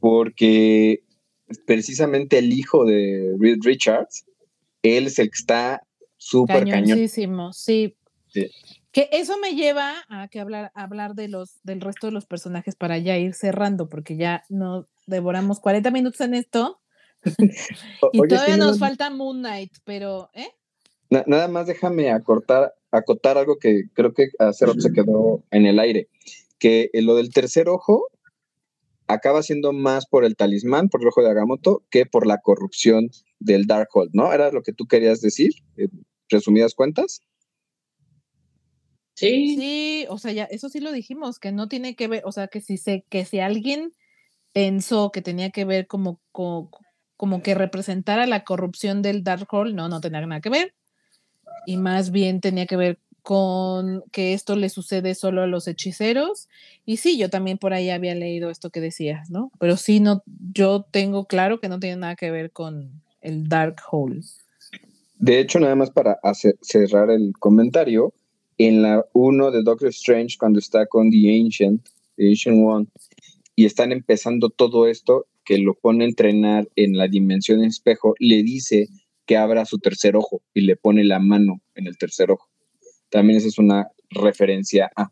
[0.00, 1.04] Porque
[1.64, 4.24] precisamente el hijo de Reed Richards,
[4.82, 5.86] él es el que está
[6.16, 7.08] súper cañón.
[7.08, 7.96] Sí.
[8.28, 8.50] sí.
[8.97, 12.76] Que eso me lleva a que hablar, hablar de los, del resto de los personajes
[12.76, 16.80] para ya ir cerrando, porque ya nos devoramos 40 minutos en esto.
[18.14, 20.49] y todavía nos falta Moon Knight, pero, ¿eh?
[21.11, 25.78] nada más déjame acortar, acotar algo que creo que a Cero se quedó en el
[25.78, 26.09] aire.
[26.59, 28.09] que lo del tercer ojo
[29.09, 33.11] acaba siendo más por el talismán, por el ojo de Agamotto, que por la corrupción
[33.40, 34.32] del Darkhold, ¿no?
[34.32, 35.53] ¿Era lo que tú querías decir?
[36.30, 37.20] resumidas cuentas.
[39.16, 39.56] Sí.
[39.56, 42.48] Sí, o sea, ya, eso sí lo dijimos, que no tiene que ver, o sea,
[42.48, 43.94] que si se, que si alguien
[44.52, 46.70] pensó que tenía que ver como, como,
[47.16, 50.74] como que representara la corrupción del Darkhold, no, no tenía nada que ver.
[51.64, 56.48] Y más bien tenía que ver con que esto le sucede solo a los hechiceros.
[56.84, 59.50] Y sí, yo también por ahí había leído esto que decías, ¿no?
[59.58, 63.76] Pero sí, no, yo tengo claro que no tiene nada que ver con el Dark
[63.90, 64.20] Hole.
[65.18, 66.20] De hecho, nada más para
[66.60, 68.12] cerrar el comentario,
[68.59, 72.86] en la 1 de Doctor Strange, cuando está con The Ancient, The Ancient One,
[73.54, 78.42] y están empezando todo esto, que lo pone a entrenar en la dimensión espejo, le
[78.42, 78.88] dice
[79.26, 82.48] que abra su tercer ojo y le pone la mano en el tercer ojo.
[83.11, 85.11] También esa es una referencia a.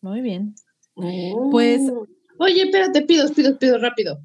[0.00, 0.54] Muy bien.
[0.94, 1.82] Pues.
[1.90, 2.06] Oh.
[2.38, 4.20] Oye, espérate, pido, pido, pido rápido.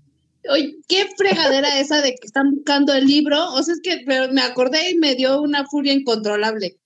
[0.52, 3.54] Oye, qué fregadera esa de que están buscando el libro.
[3.54, 6.79] O sea, es que me acordé y me dio una furia incontrolable.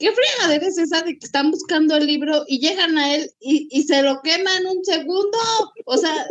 [0.00, 3.68] ¿Qué fregadera es esa de que están buscando el libro y llegan a él y,
[3.70, 5.38] y se lo queman un segundo?
[5.84, 6.26] O sea,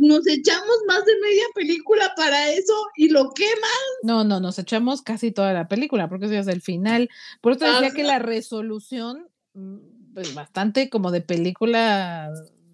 [0.00, 3.70] nos echamos más de media película para eso y lo queman.
[4.02, 7.08] No, no, nos echamos casi toda la película porque eso es el final.
[7.40, 12.32] Por eso decía que la resolución, mm, pues bastante como de película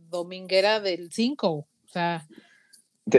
[0.08, 1.50] dominguera del 5.
[1.50, 2.26] O sea,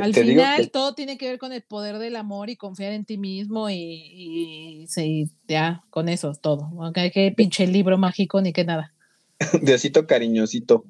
[0.01, 3.17] al final todo tiene que ver con el poder del amor y confiar en ti
[3.17, 6.69] mismo y, y, ya, con eso es todo.
[6.89, 8.93] Okay, qué pinche libro mágico ni qué nada.
[9.61, 10.85] Diosito cariñosito.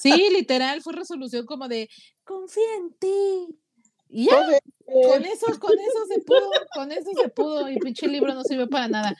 [0.00, 1.88] Sí, literal, fue resolución como de
[2.24, 3.58] confía en ti.
[4.16, 4.36] Y ya,
[4.84, 8.68] con eso, con eso se pudo, con eso se pudo, y pinche libro no sirve
[8.68, 9.16] para nada.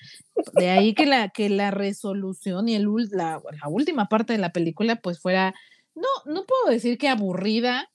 [0.52, 4.52] De ahí que la, que la resolución y el, la, la última parte de la
[4.52, 5.52] película, pues fuera,
[5.96, 7.90] no, no puedo decir que aburrida,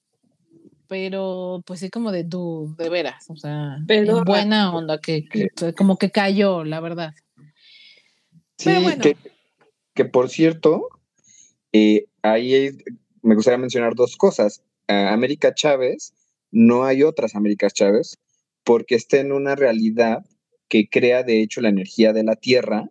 [0.90, 5.24] pero pues sí como de du, de veras, o sea, pero, buena onda, que,
[5.78, 7.14] como que cayó, la verdad.
[8.58, 8.72] Sí,
[9.94, 10.90] que, por cierto,
[11.72, 12.72] eh, ahí
[13.22, 14.64] me gustaría mencionar dos cosas.
[14.88, 16.14] América Chávez,
[16.52, 18.18] no hay otras Américas Chávez,
[18.64, 20.26] porque está en una realidad
[20.68, 22.90] que crea de hecho la energía de la Tierra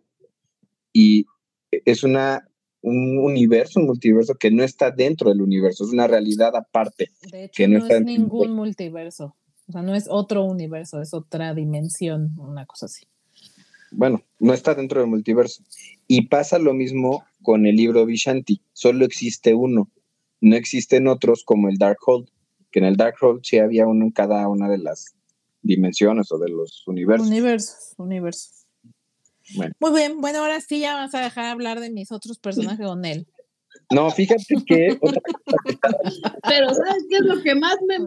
[0.93, 1.25] y
[1.71, 2.48] es una
[2.81, 7.09] un universo, un multiverso que no está dentro del universo, es una realidad aparte.
[7.31, 9.35] De hecho, que no, es ningún multiverso,
[9.67, 13.05] o sea, no es otro universo, es otra dimensión, una cosa así.
[13.91, 15.63] Bueno, no está dentro del multiverso.
[16.07, 19.89] Y pasa lo mismo con el libro Vishanti, solo existe uno,
[20.41, 22.29] no existen otros como el Darkhold,
[22.71, 25.15] que en el Darkhold sí había uno en cada una de las
[25.61, 27.27] dimensiones o de los universos.
[27.27, 28.58] Universos, universos.
[29.79, 33.05] Muy bien, bueno, ahora sí ya vas a dejar hablar de mis otros personajes con
[33.05, 33.27] él.
[33.91, 34.99] No, fíjate que.
[36.47, 37.97] Pero ¿sabes qué es lo que más me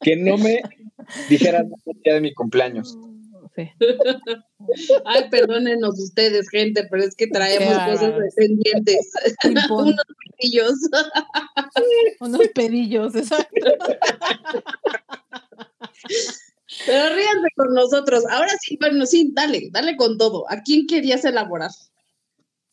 [0.00, 0.62] que no me
[1.28, 2.96] dijeran el día de mi cumpleaños.
[5.04, 9.12] Ay, perdónenos ustedes, gente, pero es que traemos cosas descendientes.
[9.70, 9.94] Unos
[10.36, 10.74] pedillos.
[12.20, 13.66] Unos pedillos, exacto.
[16.86, 18.24] Pero ríanse con nosotros.
[18.30, 20.50] Ahora sí, bueno, sí, dale, dale con todo.
[20.50, 21.70] ¿A quién querías elaborar?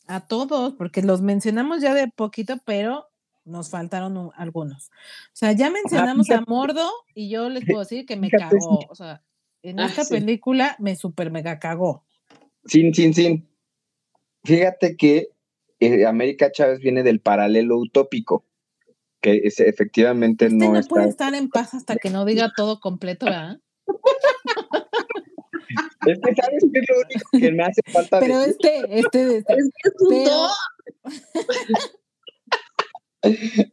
[0.06, 3.08] A todos, porque los mencionamos ya de poquito, pero
[3.44, 4.88] nos faltaron algunos.
[4.88, 8.80] O sea, ya mencionamos a Mordo y yo les puedo decir que me cagó.
[8.88, 9.22] O sea,
[9.62, 12.04] en ah, esta película me super mega cagó.
[12.66, 13.48] Sin, sin, sin.
[14.44, 15.30] Fíjate que
[15.80, 18.44] eh, América Chávez viene del paralelo utópico,
[19.20, 22.80] que es, efectivamente este no, no puede estar en paz hasta que no diga todo
[22.80, 23.60] completo, ¿verdad?
[26.06, 28.20] Es que sabes que es lo único que me hace falta.
[28.20, 29.46] Pero este, este, este.
[33.22, 33.64] Es que es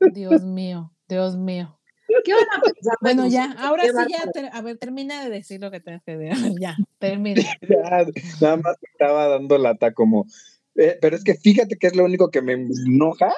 [0.00, 1.78] un Dios mío, Dios mío.
[2.24, 2.96] ¿Qué van a pensar?
[3.00, 6.52] Bueno, ya, ahora sí ya, a ver, termina de decir lo que tienes que decir.
[6.60, 7.42] Ya, termina.
[7.62, 8.04] Ya,
[8.40, 10.26] nada más estaba dando lata como,
[10.74, 13.32] eh, pero es que fíjate que es lo único que me enoja,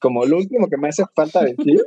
[0.00, 1.80] como lo último que me hace falta decir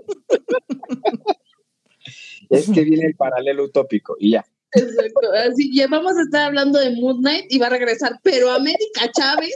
[2.49, 4.45] es que viene el paralelo utópico y ya.
[4.73, 8.51] Exacto, así ya vamos a estar hablando de Moon Knight y va a regresar, pero
[8.51, 9.55] América Chávez.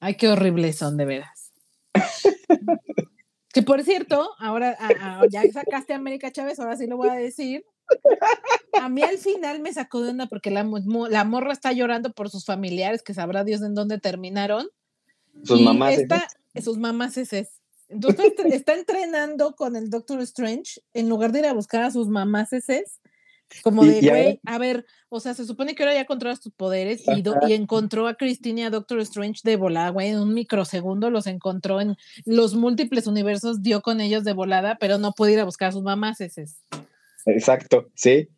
[0.00, 0.14] Ay.
[0.16, 1.52] qué horribles son, de veras.
[3.52, 4.78] que por cierto, ahora
[5.30, 7.66] ya sacaste a América Chávez, ahora sí lo voy a decir.
[8.80, 10.66] A mí al final me sacó de onda porque la,
[11.10, 14.68] la morra está llorando por sus familiares, que sabrá Dios en dónde terminaron.
[15.44, 15.96] Sus mamás.
[16.62, 17.61] sus mamás es
[17.92, 22.08] entonces está entrenando con el Doctor Strange en lugar de ir a buscar a sus
[22.08, 22.84] mamás ese
[23.62, 27.02] Como de, güey, a ver, o sea, se supone que ahora ya controlas tus poderes
[27.06, 31.10] y, y encontró a Christine y a Doctor Strange de volada, güey, en un microsegundo
[31.10, 35.40] los encontró en los múltiples universos, dio con ellos de volada, pero no puede ir
[35.40, 36.62] a buscar a sus mamás, ese es.
[37.26, 38.28] Exacto, sí.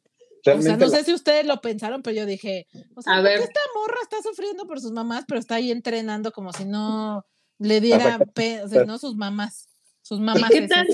[0.47, 3.39] o sea, no sé si ustedes lo pensaron, pero yo dije, o sea, a ver.
[3.39, 7.25] esta morra está sufriendo por sus mamás, pero está ahí entrenando como si no
[7.65, 8.19] le diera,
[8.65, 9.69] o sea, no sus mamás.
[10.03, 10.51] Sus mamás.
[10.51, 10.87] ¿Qué tal,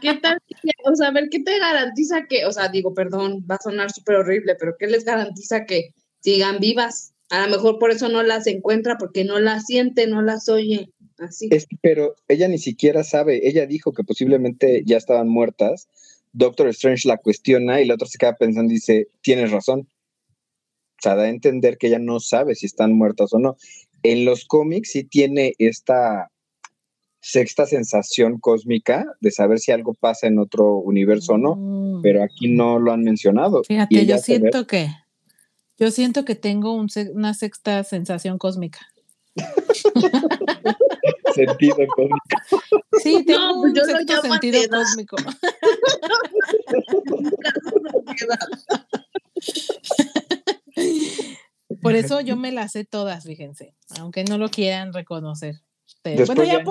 [0.00, 0.38] ¿Qué tal?
[0.90, 3.90] O sea, a ver, ¿qué te garantiza que, o sea, digo, perdón, va a sonar
[3.90, 7.12] súper horrible, pero ¿qué les garantiza que sigan vivas?
[7.30, 10.90] A lo mejor por eso no las encuentra, porque no las siente, no las oye.
[11.18, 11.48] Así.
[11.50, 15.88] Es, pero ella ni siquiera sabe, ella dijo que posiblemente ya estaban muertas.
[16.32, 19.88] Doctor Strange la cuestiona y la otra se queda pensando y dice, tienes razón.
[20.98, 23.56] O sea, da a entender que ella no sabe si están muertas o no.
[24.02, 26.30] En los cómics sí tiene esta
[27.20, 32.02] sexta sensación cósmica de saber si algo pasa en otro universo o no, mm.
[32.02, 33.62] pero aquí no lo han mencionado.
[33.64, 34.88] Fíjate, yo siento que
[35.78, 38.80] yo siento que tengo una sexta sensación cósmica.
[41.34, 42.62] sentido cósmico.
[43.02, 45.16] Sí, tengo pues un sexto sentido cósmico.
[51.82, 55.62] Por eso yo me las sé todas, fíjense, aunque no lo quieran reconocer
[56.26, 56.64] bueno, ya,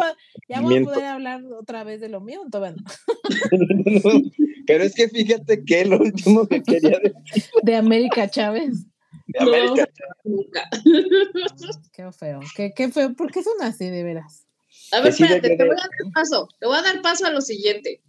[0.48, 2.84] ya, voy a poder hablar otra vez de lo mío, todavía
[4.68, 7.44] Pero es que fíjate que lo último que quería decir.
[7.64, 8.86] De América Chávez.
[9.28, 10.48] De América Chávez.
[11.94, 13.14] Qué feo, qué, qué feo.
[13.14, 14.46] ¿Por qué son así, de veras?
[14.92, 16.48] A ver, espérate, te voy a dar paso.
[16.60, 18.02] Te voy a dar paso a lo siguiente.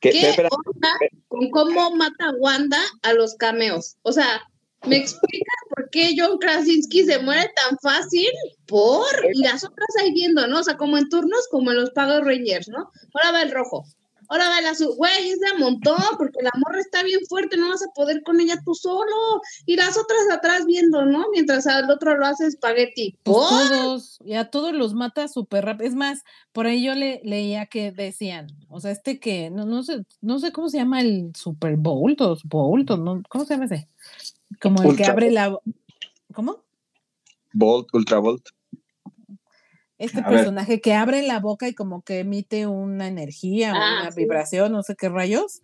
[0.00, 0.88] ¿Qué, ¿Qué onda
[1.28, 3.98] con cómo mata Wanda a los cameos?
[4.02, 4.42] O sea,
[4.86, 5.58] ¿Me explicas
[5.88, 8.30] por qué John Krasinski se muere tan fácil?
[8.66, 9.06] Por.
[9.32, 10.60] Y las otras ahí viendo, ¿no?
[10.60, 12.90] O sea, como en turnos, como en los Pagos Rangers, ¿no?
[13.14, 13.84] Ahora va el rojo.
[14.30, 14.94] Ahora va el azul.
[14.98, 18.38] Güey, es de montón, porque la morra está bien fuerte, no vas a poder con
[18.40, 19.40] ella tú solo.
[19.64, 21.24] Y las otras atrás viendo, ¿no?
[21.32, 23.16] Mientras al otro lo hace espagueti.
[23.22, 25.88] Pues todos, y a todos los mata súper rápido.
[25.88, 29.82] Es más, por ahí yo le leía que decían, o sea, este que, no, no
[29.82, 33.22] sé, no sé cómo se llama el Super Bowl, o Bowl, ¿no?
[33.30, 33.88] ¿cómo se llama ese?
[34.60, 35.58] Como el que abre la.
[36.32, 36.64] ¿Cómo?
[37.52, 38.48] Bolt, Ultra Bolt.
[39.98, 44.70] Este personaje que abre la boca y como que emite una energía, ah, una vibración,
[44.70, 45.60] no sé qué rayos,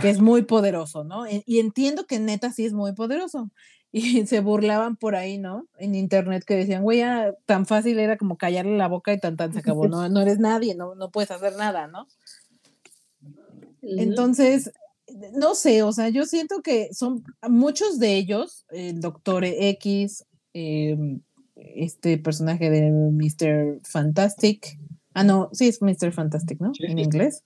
[0.00, 1.24] que es muy poderoso, ¿no?
[1.28, 3.50] Y entiendo que neta sí es muy poderoso.
[3.90, 5.66] Y se burlaban por ahí, ¿no?
[5.78, 7.02] En internet que decían, güey,
[7.46, 10.38] tan fácil era como callarle la boca y tan tan se acabó, no, no eres
[10.38, 12.06] nadie, no, no puedes hacer nada, ¿no?
[13.80, 14.72] Entonces,
[15.34, 21.20] no sé, o sea, yo siento que son muchos de ellos, el Doctor X, em,
[21.56, 23.80] este personaje de Mr.
[23.84, 24.78] Fantastic,
[25.14, 26.12] ah, no, sí es Mr.
[26.12, 26.72] Fantastic, ¿no?
[26.80, 27.42] En inglés.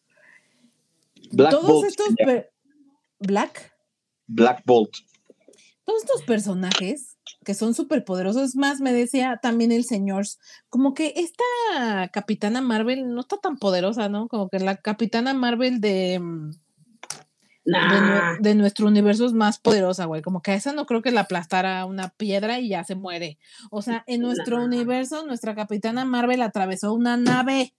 [1.31, 2.15] Black Todos Bolt, estos,
[3.21, 3.73] Black.
[4.27, 4.97] Black Bolt.
[5.85, 10.25] Todos estos personajes que son súper poderosos, más me decía también el señor,
[10.69, 14.29] como que esta capitana Marvel no está tan poderosa, ¿no?
[14.29, 16.21] Como que la capitana Marvel de
[17.65, 20.23] de, nuestro universo es más poderosa, güey.
[20.23, 23.39] Como que a esa no creo que la aplastara una piedra y ya se muere.
[23.71, 27.75] O sea, en nuestro universo, nuestra capitana Marvel atravesó una nave.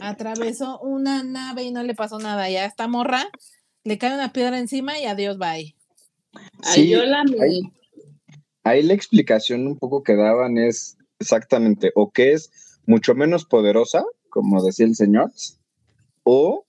[0.00, 2.48] Atravesó una nave y no le pasó nada.
[2.48, 3.28] Ya esta morra
[3.84, 5.74] le cae una piedra encima y adiós, bye.
[6.62, 7.60] Sí, ahí,
[8.64, 12.50] ahí la explicación un poco que daban es exactamente o que es
[12.86, 15.30] mucho menos poderosa, como decía el señor,
[16.24, 16.64] o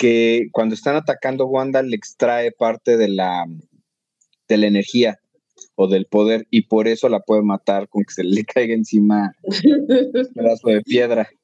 [0.00, 3.44] que cuando están atacando Wanda le extrae parte de la,
[4.48, 5.20] de la energía
[5.74, 9.36] o del poder y por eso la puede matar con que se le caiga encima
[9.42, 11.28] un pedazo de piedra.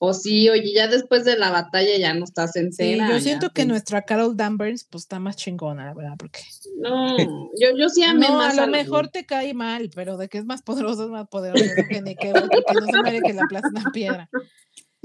[0.00, 3.10] O sí, oye, ya después de la batalla ya no estás en cena.
[3.10, 6.14] yo siento que nuestra Carol Danvers pues está más chingona, ¿verdad?
[6.16, 6.38] Porque
[6.76, 10.38] no, yo, yo sí amé no, a lo mejor te cae mal, pero de que
[10.38, 13.42] es más poderoso es más poderoso que ni que, porque no se muere que la
[13.42, 14.30] aplaste una piedra.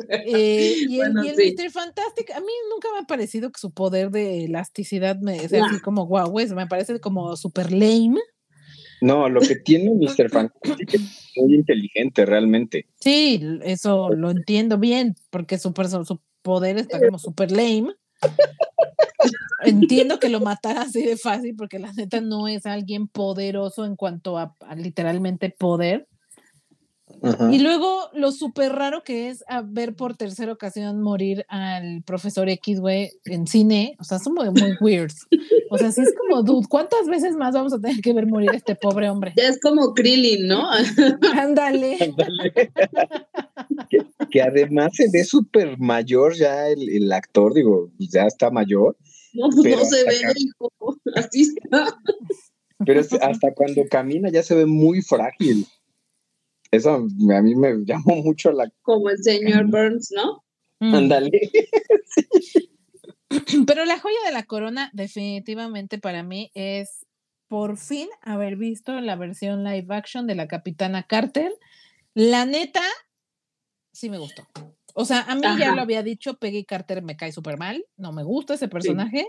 [0.09, 1.69] Eh, y, el, Mr.
[1.71, 5.79] Fantastic, a mí nunca me ha parecido que su poder de elasticidad me sea así
[5.81, 8.19] como guau, me parece como super lame.
[9.01, 10.29] No, lo que tiene Mr.
[10.31, 11.01] Fantastic es
[11.35, 12.87] muy inteligente realmente.
[12.99, 15.73] Sí, eso lo entiendo bien, porque su,
[16.05, 17.93] su poder está como super lame.
[19.65, 23.95] Entiendo que lo matara así de fácil, porque la neta no es alguien poderoso en
[23.95, 26.07] cuanto a literalmente poder.
[27.51, 32.49] Y luego lo súper raro que es a ver por tercera ocasión morir al profesor
[32.49, 33.95] X, güey, en cine.
[33.99, 35.13] O sea, son muy, muy weird.
[35.69, 38.49] O sea, sí es como, dude, ¿cuántas veces más vamos a tener que ver morir
[38.49, 39.33] a este pobre hombre?
[39.37, 40.69] Ya es como Krillin, ¿no?
[41.39, 42.13] Ándale.
[44.29, 48.97] que, además se ve súper mayor ya el, actor, digo, ya está mayor.
[49.33, 50.71] No, pues no se ve, hijo.
[51.15, 51.87] Así está.
[52.85, 55.65] Pero hasta cuando camina ya se ve muy frágil.
[56.73, 58.67] Eso a mí me llamó mucho la...
[58.81, 60.43] Como el señor Burns, ¿no?
[60.79, 60.95] Mm.
[60.95, 61.51] Ándale.
[63.67, 67.05] Pero la joya de la corona, definitivamente para mí, es
[67.47, 71.53] por fin haber visto la versión live action de la Capitana Carter.
[72.15, 72.81] La neta,
[73.91, 74.47] sí me gustó.
[74.95, 78.11] O sea, a mí ya lo había dicho, Peggy Carter me cae súper mal, no
[78.11, 79.27] me gusta ese personaje,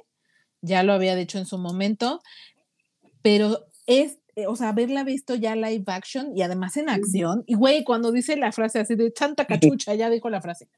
[0.62, 2.22] ya lo había dicho en su momento,
[3.20, 7.55] pero es, eh, o sea, haberla visto ya live action y además en acción, y
[7.55, 10.68] güey, cuando dice la frase así de chanta cachucha, ya dijo la frase.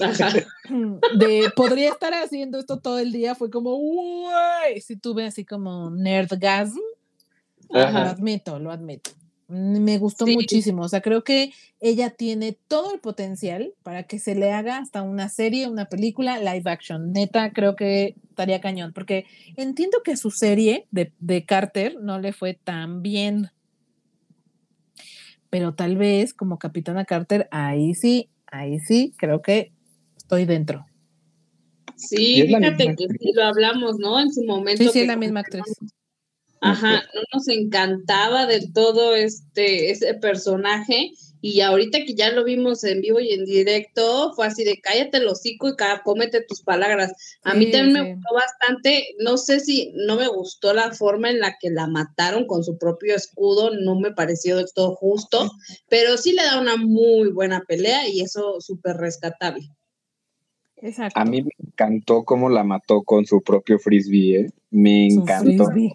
[0.00, 0.30] Ajá.
[1.18, 5.90] de podría estar haciendo esto todo el día fue como uy si tuve así como
[5.90, 6.80] nerdgasm.
[7.70, 8.10] Lo Ajá.
[8.10, 9.12] admito lo admito
[9.48, 10.34] me gustó Sí.
[10.34, 14.78] muchísimo o sea creo que ella tiene todo el potencial para que se le haga
[14.78, 19.26] hasta una serie una película live action neta creo que estaría cañón porque
[19.56, 23.50] entiendo que su serie de, de Carter no le fue tan bien
[25.50, 29.72] pero tal vez como Capitana Carter ahí sí ahí sí creo que
[30.16, 30.86] estoy dentro
[31.96, 33.08] Sí, fíjate que actriz.
[33.20, 34.18] sí lo hablamos, ¿no?
[34.20, 34.82] En su momento.
[34.82, 35.62] Sí, sí, es la misma actriz.
[36.64, 41.10] Ajá, no nos encantaba del todo este ese personaje
[41.40, 45.18] y ahorita que ya lo vimos en vivo y en directo fue así de cállate
[45.18, 47.12] el hocico y cómete tus palabras.
[47.42, 48.02] A mí Sí, también sí.
[48.02, 51.86] me gustó bastante, no sé si no me gustó la forma en la que la
[51.86, 55.50] mataron con su propio escudo, no me pareció del todo justo,
[55.90, 59.68] pero sí le da una muy buena pelea y eso súper rescatable.
[60.76, 61.20] Exacto.
[61.20, 64.50] A mí me encantó cómo la mató con su propio frisbee, ¿eh?
[64.70, 65.66] Me Su encantó.
[65.66, 65.92] frisbee.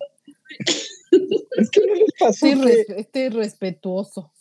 [1.58, 4.32] Es que no les pasó que- res- este respetuoso.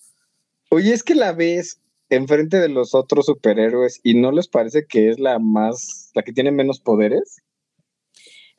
[0.71, 1.81] Oye, es que la ves
[2.11, 6.33] enfrente de los otros superhéroes y no les parece que es la más, la que
[6.33, 7.39] tiene menos poderes.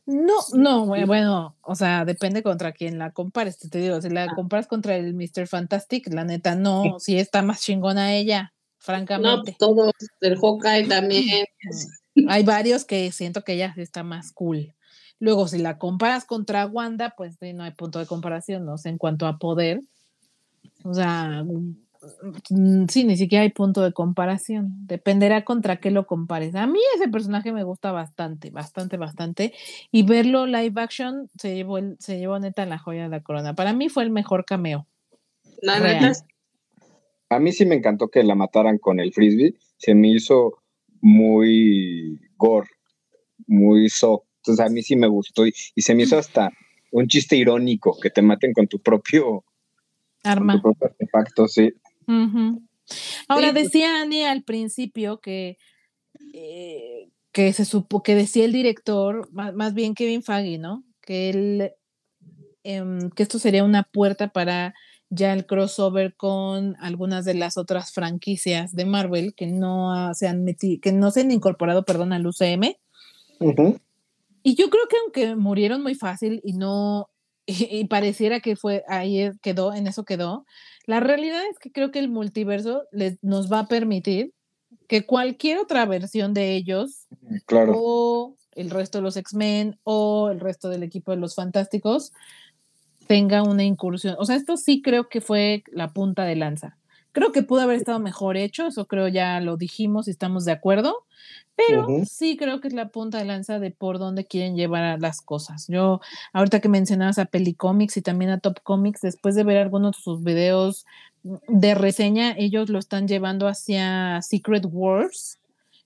[0.06, 3.60] No, no, bueno, o sea, depende contra quién la compares.
[3.60, 5.46] Te, digo, si la comparas contra el Mr.
[5.48, 9.56] Fantastic, la neta no, sí está más chingona ella, No, francamente.
[9.60, 11.46] todos, el Hawkeye también.
[12.28, 14.74] Hay varios que siento que ella está más cool.
[15.20, 18.90] Luego, si la comparas contra Wanda, pues sí, no hay punto de comparación, no sé,
[18.90, 19.82] en cuanto a poder.
[20.84, 24.70] O sea, mm, sí, ni siquiera hay punto de comparación.
[24.88, 26.56] Dependerá contra qué lo compares.
[26.56, 29.54] A mí ese personaje me gusta bastante, bastante, bastante.
[29.92, 33.56] Y verlo live action se llevó, el- se llevó neta la joya de la corona.
[33.56, 34.88] Para mí fue el mejor cameo.
[35.62, 36.14] La neta,
[37.32, 39.54] A mí sí me encantó que la mataran con el frisbee.
[39.78, 40.64] Se me hizo
[41.02, 42.70] muy gore,
[43.46, 44.24] muy so.
[44.50, 46.52] Entonces a mí sí me gustó y, y se me hizo hasta
[46.92, 49.44] un chiste irónico que te maten con tu propio,
[50.24, 50.54] con Arma.
[50.56, 51.72] tu propio artefacto, sí.
[53.28, 55.58] Ahora Sí, pues- decía Annie al principio que,
[56.34, 60.84] eh, que se supo que decía el director, más, más bien Kevin Feige, ¿no?
[61.02, 61.72] Que él
[62.64, 64.74] em, que esto sería una puerta para
[65.10, 70.44] ya el crossover con algunas de las otras franquicias de Marvel que no se han
[70.44, 72.78] metido, que no se han incorporado, perdón, al UCM.
[73.40, 73.80] Ujú.
[74.44, 77.10] Y yo creo que aunque murieron muy fácil y no,
[77.46, 80.46] y, y pareciera que fue, ahí quedó, en eso quedó,
[80.86, 84.34] la realidad es que creo que el multiverso les, nos va a permitir
[84.88, 87.08] que cualquier otra versión de ellos,
[87.46, 87.74] Claro.
[87.78, 92.12] o el resto de los X-Men, o el resto del equipo de los Fantásticos,
[93.08, 94.16] tenga una incursión.
[94.20, 96.78] O sea, esto sí creo que fue la punta de lanza.
[97.12, 100.52] Creo que pudo haber estado mejor hecho, eso creo ya lo dijimos y estamos de
[100.52, 101.06] acuerdo,
[101.56, 105.22] pero sí creo que es la punta de lanza de por dónde quieren llevar las
[105.22, 105.68] cosas.
[105.68, 106.00] Yo,
[106.32, 110.02] ahorita que mencionabas a Pelicomics y también a Top Comics, después de ver algunos de
[110.02, 110.86] sus videos
[111.24, 115.40] de reseña, ellos lo están llevando hacia Secret Wars,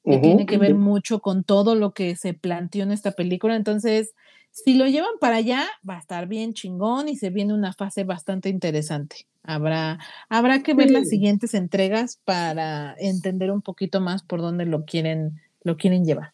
[0.05, 3.55] que tiene que ver mucho con todo lo que se planteó en esta película.
[3.55, 4.13] Entonces,
[4.54, 8.04] si lo llevan para allá, va a estar bien chingón y se viene una fase
[8.06, 9.28] bastante interesante.
[9.43, 9.99] Habrá,
[10.30, 11.10] habrá que ver las Sí.
[11.18, 16.32] siguientes entregas para entender un poquito más por dónde lo quieren, lo quieren llevar.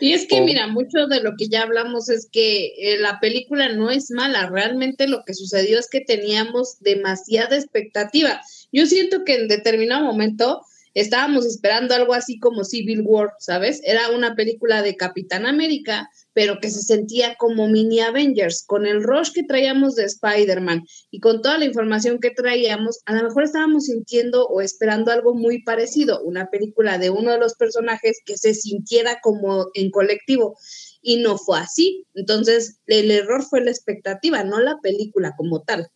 [0.00, 0.44] Y es que, Oh.
[0.44, 4.48] mira, mucho de lo que ya hablamos es que eh, la película no es mala,
[4.48, 8.40] realmente lo que sucedió es que teníamos demasiada expectativa.
[8.70, 10.62] Yo siento que en determinado momento
[11.00, 13.80] estábamos esperando algo así como Civil War, ¿sabes?
[13.84, 19.02] Era una película de Capitán América, pero que se sentía como mini Avengers, con el
[19.02, 23.44] rush que traíamos de Spider-Man y con toda la información que traíamos, a lo mejor
[23.44, 28.36] estábamos sintiendo o esperando algo muy parecido, una película de uno de los personajes que
[28.36, 30.56] se sintiera como en colectivo
[31.02, 32.06] y no fue así.
[32.14, 35.88] Entonces, el error fue la expectativa, no la película como tal.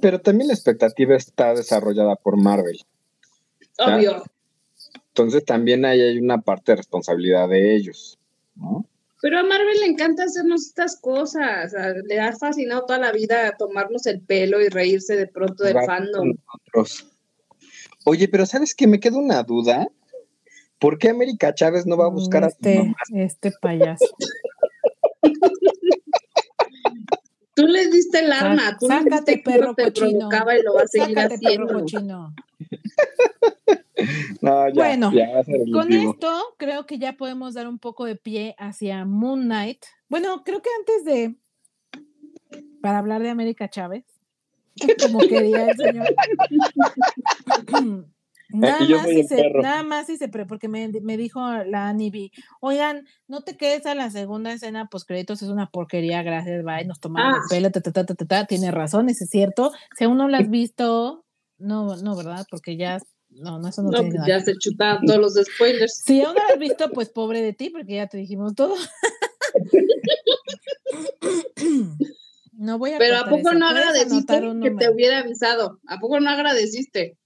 [0.00, 2.80] Pero también la expectativa está desarrollada por Marvel.
[3.78, 4.22] Obvio.
[5.08, 8.18] Entonces también ahí hay una parte de responsabilidad de ellos,
[8.54, 8.86] ¿no?
[9.22, 11.74] Pero a Marvel le encanta hacernos estas cosas.
[12.06, 16.34] Le ha fascinado toda la vida tomarnos el pelo y reírse de pronto del fandom.
[18.04, 18.86] Oye, pero ¿sabes qué?
[18.86, 19.88] Me queda una duda.
[20.78, 24.04] ¿Por qué América Chávez no va a buscar a este, Este payaso.
[27.56, 30.28] Tú le diste el arma, tú sácate le perro te cochino.
[30.28, 31.66] y lo va a seguir sácate haciendo.
[31.66, 32.34] perro cochino.
[34.42, 35.42] no, ya, bueno, ya
[35.72, 39.86] con esto creo que ya podemos dar un poco de pie hacia Moon Knight.
[40.10, 41.34] Bueno, creo que antes de
[42.82, 44.04] para hablar de América Chávez,
[45.00, 46.14] como quería el señor.
[48.50, 53.06] Nada más, si se, nada más si se, porque me, me dijo la Anibi, oigan,
[53.26, 57.00] no te quedes a la segunda escena, pues créditos es una porquería, gracias, bye, nos
[57.00, 57.46] tomamos el ah.
[57.50, 59.72] pelo, ta, ta, ta, ta, tiene razón, es cierto.
[59.96, 61.24] Si aún no lo has visto,
[61.58, 62.46] no, no, ¿verdad?
[62.50, 62.98] Porque ya,
[63.30, 66.02] no, no, eso no, tiene pues Ya se chutan todos los spoilers.
[66.04, 68.74] Si aún no lo has visto, pues pobre de ti, porque ya te dijimos todo.
[72.52, 75.80] no voy a Pero ¿a poco no agradeciste que te hubiera avisado?
[75.86, 77.18] ¿A poco no agradeciste?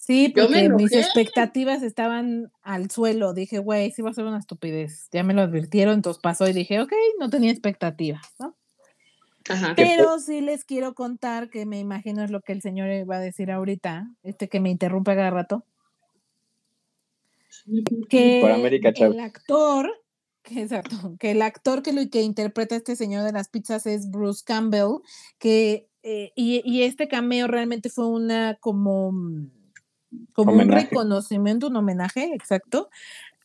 [0.00, 3.34] Sí, porque mis expectativas estaban al suelo.
[3.34, 5.08] Dije, güey, sí va a ser una estupidez.
[5.12, 8.56] Ya me lo advirtieron, entonces pasó y dije, ok, no tenía expectativas, ¿no?
[9.50, 9.74] Ajá.
[9.76, 13.20] Pero sí les quiero contar que me imagino es lo que el señor va a
[13.20, 15.66] decir ahorita, este que me interrumpe cada rato.
[18.08, 19.90] Que el actor,
[20.42, 23.84] que, exacto, que el actor que lo que interpreta a este señor de las pizzas
[23.84, 25.02] es Bruce Campbell,
[25.38, 29.12] que eh, y, y este cameo realmente fue una como
[30.32, 32.88] como un reconocimiento, un homenaje, exacto,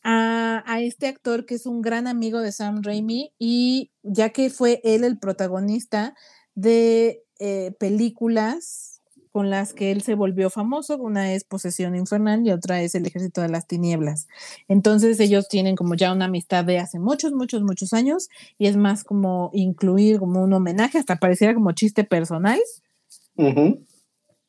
[0.08, 4.80] a, este actor que es un gran amigo de Sam Raimi y ya que fue
[4.84, 6.14] él el protagonista
[6.54, 9.00] de eh, películas
[9.32, 13.04] con las que él se volvió famoso, una es Posesión Infernal y otra es El
[13.04, 14.28] Ejército de las Tinieblas.
[14.66, 18.78] Entonces ellos tienen como ya una amistad de hace muchos, muchos, muchos años y es
[18.78, 22.58] más como incluir como un homenaje, hasta pareciera como chiste personal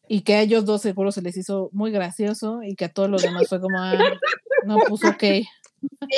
[0.08, 3.10] y que a ellos dos seguro se les hizo muy gracioso y que a todos
[3.10, 3.97] los demás fue como, ah,
[4.66, 5.24] no, puso ok.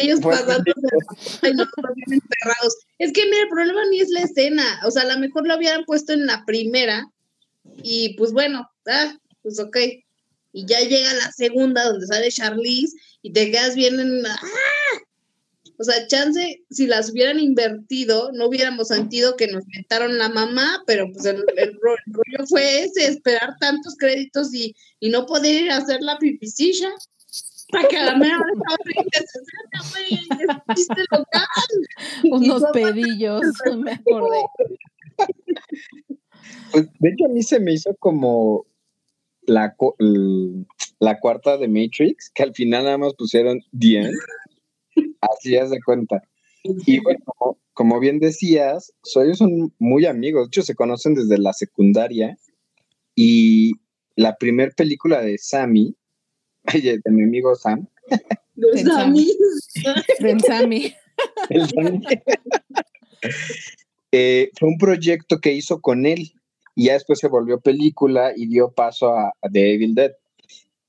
[0.01, 0.63] Ellos pasando
[1.41, 1.65] ay, no,
[1.95, 2.77] bien enterrados.
[2.97, 5.57] Es que, mira, el problema ni es la escena, o sea, a lo mejor lo
[5.57, 7.11] hubieran puesto en la primera
[7.83, 9.77] y pues bueno, ah, pues ok.
[10.51, 14.39] Y ya llega la segunda donde sale Charlize y te quedas bien en, ¡ah!
[15.80, 20.84] O sea, chance, si las hubieran invertido, no hubiéramos sentido que nos metaron la mamá,
[20.86, 21.38] pero pues el,
[21.82, 26.89] rollo fue ese, esperar tantos créditos y, y no poder ir a hacer la pipicilla
[27.71, 28.38] para que a la mera
[31.11, 31.45] local.
[32.32, 33.41] Unos pedillos,
[33.77, 34.41] me acordé.
[36.71, 38.65] Pues, de hecho, a mí se me hizo como
[39.43, 39.75] la,
[40.99, 44.11] la cuarta de Matrix, que al final nada más pusieron The
[45.22, 46.22] Así es de cuenta.
[46.63, 47.24] Y bueno,
[47.74, 52.38] como, bien decías, ellos son muy amigos, de hecho se conocen desde la secundaria
[53.15, 53.72] y
[54.15, 55.95] la primera película de Sammy,
[56.74, 57.88] de mi amigo Sam.
[58.55, 59.28] De Sammy.
[60.20, 60.93] Del Sammy.
[64.11, 66.34] Eh, fue un proyecto que hizo con él
[66.74, 70.13] y ya después se volvió película y dio paso a, The Evil Dead.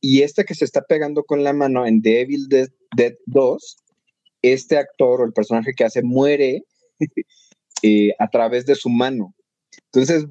[0.01, 3.77] Y este que se está pegando con la mano en The Evil Dead, Dead 2
[4.43, 6.65] este actor o el personaje que hace muere
[7.83, 9.35] eh, a través de su mano.
[9.93, 10.27] Entonces,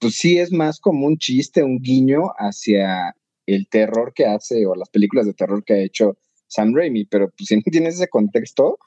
[0.00, 3.14] pues sí es más como un chiste, un guiño hacia
[3.46, 7.30] el terror que hace o las películas de terror que ha hecho Sam Raimi, pero
[7.30, 8.78] pues si no tienes ese contexto,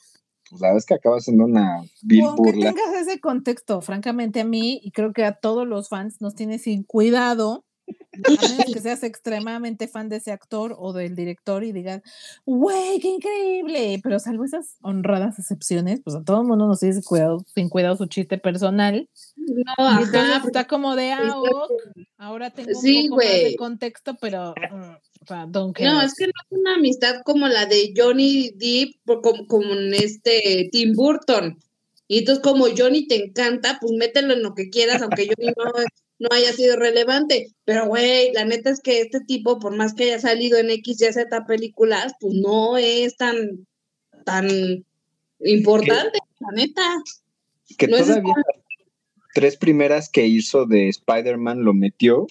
[0.49, 2.71] pues la verdad es que acaba siendo una vil burla.
[2.71, 6.57] tengas ese contexto, francamente a mí y creo que a todos los fans nos tiene
[6.57, 7.65] sin cuidado
[8.25, 12.01] a menos que seas extremadamente fan de ese actor o del director y digas,
[12.45, 13.99] güey, qué increíble.
[14.03, 17.95] Pero salvo esas honradas excepciones, pues a todo el mundo nos dice cuidado, sin cuidado
[17.95, 19.09] su chiste personal.
[19.35, 21.33] No, entonces está como de ah,
[22.17, 25.43] ahora tengo un poco más de contexto, pero mm,
[25.79, 30.69] No, es que no es una amistad como la de Johnny Depp con, con este
[30.71, 31.57] Tim Burton.
[32.07, 35.71] Y entonces como Johnny te encanta, pues mételo en lo que quieras, aunque Johnny no
[36.19, 37.47] no haya sido relevante.
[37.65, 41.01] Pero, güey, la neta es que este tipo, por más que haya salido en X,
[41.01, 43.67] Y, Z películas, pues no es tan,
[44.25, 44.47] tan
[45.39, 46.81] importante, la neta.
[47.77, 48.33] Que todavía
[49.37, 52.25] tres primeras que hizo de Spider-Man lo metió,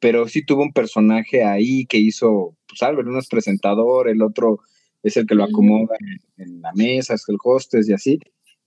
[0.00, 4.60] pero sí tuvo un personaje ahí que hizo, pues Albert, uno es presentador, el otro
[5.02, 5.96] es el que lo acomoda
[6.36, 8.20] en, la mesa, es el hostess y así.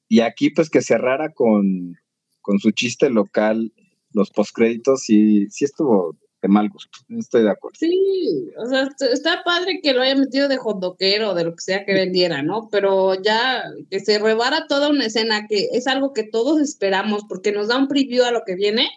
[0.07, 1.95] Y aquí, pues que cerrara con,
[2.41, 3.72] con su chiste local
[4.16, 6.99] los postcréditos sí, sí estuvo de mal gusto.
[7.09, 7.76] Estoy de acuerdo.
[7.80, 11.61] Sí, o sea, está padre que lo haya metido de hotdoquero o de lo que
[11.61, 12.70] sea que vendiera, ¿no?
[12.72, 17.51] Pero ya que se rebara toda una escena que es algo que todos esperamos porque
[17.51, 18.89] nos da un preview a lo que viene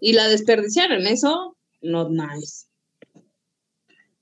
[0.00, 1.06] y la desperdiciaron.
[1.06, 2.66] Eso, not nice.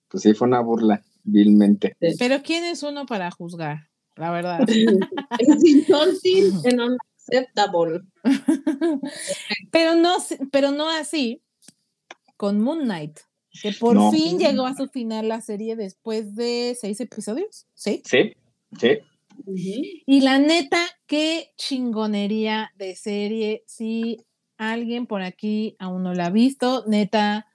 [0.08, 1.96] Pues sí, fue una burla, vilmente.
[2.18, 3.88] Pero ¿quién es uno para juzgar?
[4.16, 4.60] La verdad.
[5.38, 8.00] es insulting and unacceptable.
[9.70, 10.16] pero no,
[10.50, 11.42] pero no así
[12.36, 13.20] con Moon Knight,
[13.62, 18.02] que por fin llegó a su final la serie después de seis episodios, ¿sí?
[18.04, 18.32] Sí,
[18.78, 18.98] sí.
[20.06, 23.64] Y la neta, qué chingonería de serie.
[23.66, 24.24] Si
[24.56, 27.46] alguien por aquí aún no la ha visto, neta,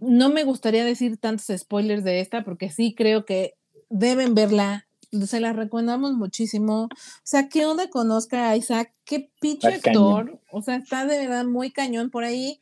[0.00, 3.54] no me gustaría decir tantos spoilers de esta, porque sí creo que
[3.88, 4.85] deben verla.
[5.26, 6.84] Se la recomendamos muchísimo.
[6.84, 6.88] O
[7.22, 8.92] sea, ¿qué onda con Oscar Isaac?
[9.04, 10.40] Qué pinche actor.
[10.50, 12.10] O sea, está de verdad muy cañón.
[12.10, 12.60] Por ahí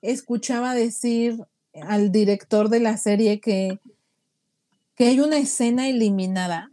[0.00, 1.38] escuchaba decir
[1.82, 3.78] al director de la serie que,
[4.94, 6.70] que hay una escena eliminada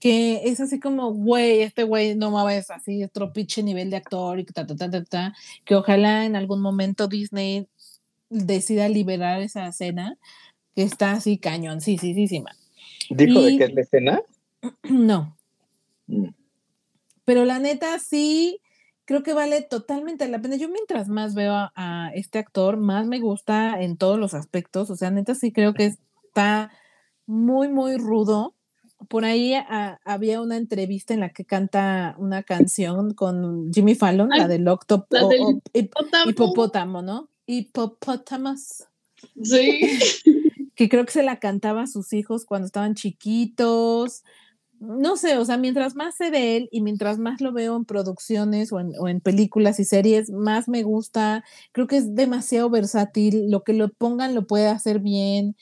[0.00, 4.38] que es así como, güey, este güey no mames así, otro pinche nivel de actor
[4.38, 5.34] y ta, ta, ta, ta, ta,
[5.64, 7.66] que ojalá en algún momento Disney
[8.28, 10.18] decida liberar esa escena,
[10.74, 12.44] que está así cañón, sí, sí, sí, sí,
[13.10, 14.22] ¿Dijo de qué es la escena?
[14.90, 15.36] No.
[16.06, 16.28] Mm.
[17.24, 18.60] Pero la neta sí,
[19.04, 20.56] creo que vale totalmente la pena.
[20.56, 24.90] Yo mientras más veo a, este actor, más me gusta en todos los aspectos.
[24.90, 26.70] O sea, neta sí creo que está
[27.26, 28.54] muy, muy rudo.
[29.08, 29.54] Por ahí
[30.04, 35.18] había una entrevista en la que canta una canción con Jimmy Fallon, la del Octopus
[35.74, 37.28] hipopótamo, ¿no?
[37.46, 38.84] Hipopótamos.
[39.42, 39.80] Sí.
[40.76, 44.22] que creo que se la cantaba a sus hijos cuando estaban chiquitos
[44.80, 47.84] no sé, o sea, mientras más sé de él y mientras más lo veo en
[47.84, 51.44] producciones o en, películas y series, más me gusta.
[51.72, 53.50] Creo que es demasiado versátil.
[53.50, 55.56] Lo que lo pongan lo puede hacer bien.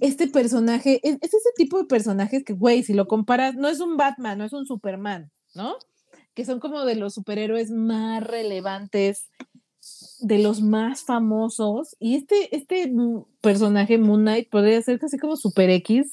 [0.00, 3.80] Este personaje, es, es ese tipo de personajes que, güey, si lo comparas, no es
[3.80, 5.76] un Batman, no es un Superman, ¿no?
[6.34, 9.28] Que son como de los superhéroes más relevantes,
[10.20, 11.96] de los más famosos.
[11.98, 12.92] Y este, este
[13.40, 16.10] personaje, Moon Knight, podría ser casi como Super X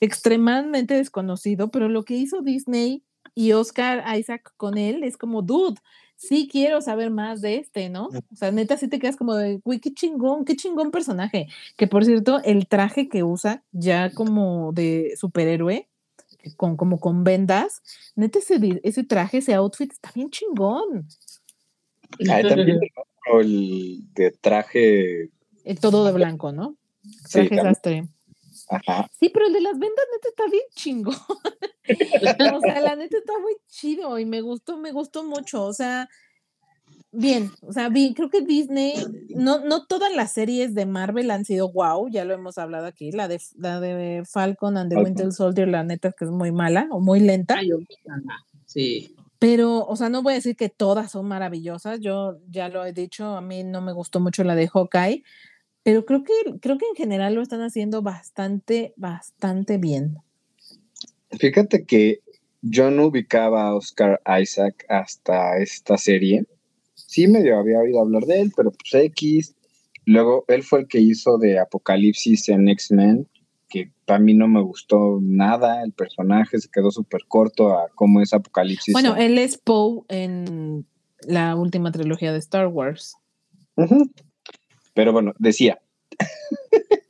[0.00, 3.02] extremadamente desconocido, pero lo que hizo Disney
[3.34, 5.80] y Oscar Isaac con él es como, dude,
[6.16, 8.08] sí quiero saber más de este, ¿no?
[8.32, 11.48] O sea, neta, sí te quedas como de, güey, qué chingón, qué chingón personaje.
[11.76, 15.88] Que por cierto, el traje que usa ya como de superhéroe,
[16.56, 17.82] con, como con vendas,
[18.14, 21.06] neta, ese, ese traje, ese outfit está bien chingón.
[22.30, 22.80] Ah, también
[23.32, 25.30] el de traje.
[25.64, 26.76] El todo de blanco, ¿no?
[27.30, 28.08] Traje sastre.
[29.18, 31.12] Sí, pero el de las vendas neta está bien chingo.
[32.56, 35.64] o sea, la neta está muy chido y me gustó, me gustó mucho.
[35.64, 36.08] O sea,
[37.12, 38.94] bien, o sea, bien, creo que Disney,
[39.30, 43.12] no, no todas las series de Marvel han sido wow, ya lo hemos hablado aquí,
[43.12, 46.52] la de, la de Falcon and the Winter Soldier, la neta es que es muy
[46.52, 47.58] mala o muy lenta.
[48.66, 49.14] sí.
[49.38, 52.94] Pero, o sea, no voy a decir que todas son maravillosas, yo ya lo he
[52.94, 55.22] dicho, a mí no me gustó mucho la de Hawkeye,
[55.86, 60.16] pero creo que, creo que en general lo están haciendo bastante, bastante bien.
[61.30, 62.22] Fíjate que
[62.60, 66.44] yo no ubicaba a Oscar Isaac hasta esta serie.
[66.94, 69.54] Sí, medio había oído hablar de él, pero pues X.
[70.06, 73.28] Luego, él fue el que hizo de Apocalipsis en X-Men,
[73.68, 75.84] que para mí no me gustó nada.
[75.84, 78.92] El personaje se quedó súper corto a cómo es Apocalipsis.
[78.92, 80.84] Bueno, él es Poe en
[81.20, 83.14] la última trilogía de Star Wars.
[84.96, 85.78] Pero bueno, decía.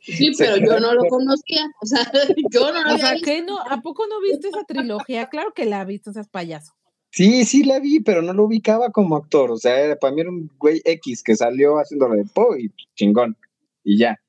[0.01, 1.65] Sí, pero yo no lo conocía.
[1.81, 2.01] O sea,
[2.53, 3.59] yo no lo O sea, ¿qué no?
[3.61, 5.29] ¿A poco no viste esa trilogía?
[5.29, 6.73] Claro que la viste, o sea, es payaso.
[7.13, 9.53] Sí, sí la vi, pero no lo ubicaba como actor.
[9.53, 13.37] O sea, para mí era un güey X que salió haciéndolo de Po y chingón.
[13.85, 14.21] Y ya.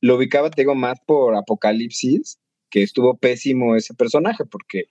[0.00, 4.86] Lo ubicaba, te digo, más por Apocalipsis, que estuvo pésimo ese personaje, porque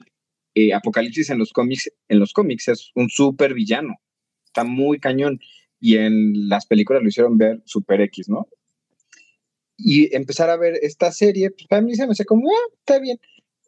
[0.56, 3.96] eh, Apocalipsis en los cómics, en los cómics es un súper villano.
[4.46, 5.42] Está muy cañón
[5.84, 8.48] y en las películas lo hicieron ver Super X, ¿no?
[9.76, 13.00] Y empezar a ver esta serie, pues para mí se me hace como, ah, está
[13.00, 13.20] bien.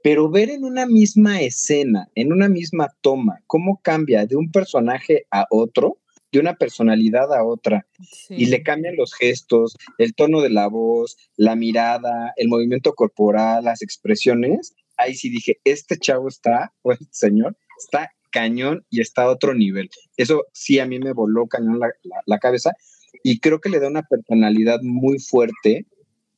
[0.02, 5.26] Pero ver en una misma escena, en una misma toma, cómo cambia de un personaje
[5.30, 5.98] a otro,
[6.32, 7.86] de una personalidad a otra,
[8.30, 13.66] y le cambian los gestos, el tono de la voz, la mirada, el movimiento corporal,
[13.66, 19.24] las expresiones, ahí sí dije, este chavo está, o este señor, está cañón y está
[19.24, 19.90] a otro nivel.
[20.18, 22.74] Eso sí a mí me voló cañón la, cabeza
[23.24, 25.86] y creo que le da una personalidad muy fuerte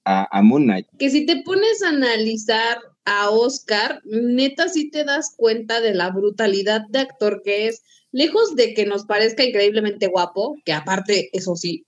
[0.06, 0.86] a, a, Moon Knight.
[1.00, 6.12] Que si te pones a analizar a Oscar, neta sí te das cuenta de la
[6.12, 7.82] brutalidad de actor que es,
[8.12, 11.88] lejos de que nos parezca increíblemente guapo, que aparte, eso sí,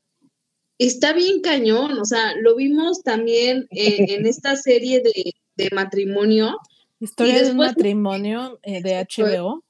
[0.80, 6.58] está bien cañón, o sea, lo vimos también en esta serie de, de matrimonio.
[7.00, 9.64] Historia de un matrimonio eh, de HBO.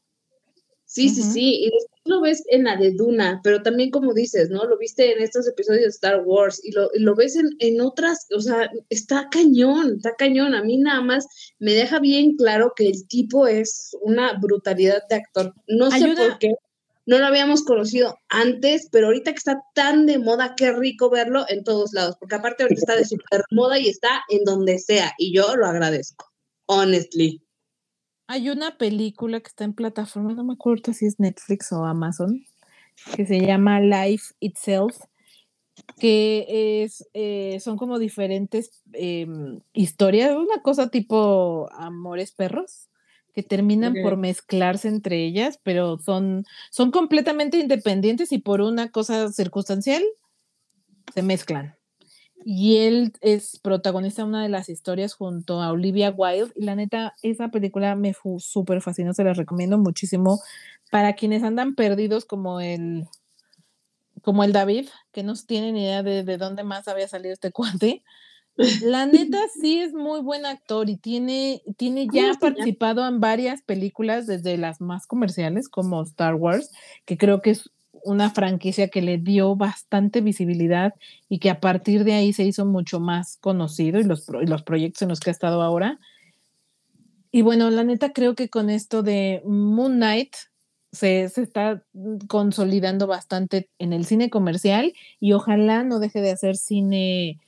[0.91, 4.49] Sí, sí, sí, y después lo ves en la de Duna, pero también como dices,
[4.49, 4.65] ¿no?
[4.65, 8.25] Lo viste en estos episodios de Star Wars y lo, lo ves en, en, otras,
[8.35, 10.55] o sea, está cañón, está cañón.
[10.55, 11.27] A mí nada más
[11.59, 15.53] me deja bien claro que el tipo es una brutalidad de actor.
[15.67, 16.55] No sé por qué,
[17.05, 21.45] no lo habíamos conocido antes, pero ahorita que está tan de moda, qué rico verlo
[21.49, 25.13] en todos lados, porque aparte ahorita está de super moda y está en donde sea,
[25.19, 26.25] y yo lo agradezco,
[26.65, 27.43] honestly.
[28.31, 32.45] Hay una película que está en plataforma, no me acuerdo si es Netflix o Amazon,
[33.15, 34.95] que se llama Life Itself,
[35.97, 42.89] que es, eh, son como diferentes em, historias, una cosa tipo Amores Perros,
[43.33, 49.31] que terminan por mezclarse entre ellas, pero son, son completamente independientes y por una cosa
[49.31, 50.03] circunstancial
[51.15, 51.78] se mezclan
[52.45, 56.75] y él es protagonista de una de las historias junto a Olivia Wilde y la
[56.75, 60.39] neta esa película me fue súper fascinó, se la recomiendo muchísimo
[60.91, 63.07] para quienes andan perdidos como el
[64.21, 68.03] como el David, que no tienen idea de, de dónde más había salido este cuate.
[68.81, 74.27] La neta sí es muy buen actor y tiene, tiene ya participado en varias películas,
[74.27, 76.69] desde las más comerciales como Star Wars,
[77.05, 77.71] que creo que es
[78.03, 80.93] una franquicia que le dio bastante visibilidad
[81.27, 85.01] y que a partir de ahí se hizo mucho más conocido y los, los proyectos
[85.01, 85.99] en los que ha estado ahora.
[87.31, 90.35] Y bueno, la neta creo que con esto de Moon Knight
[90.91, 91.83] se, se, está
[92.27, 97.39] consolidando bastante en el cine comercial y ojalá no deje de hacer cine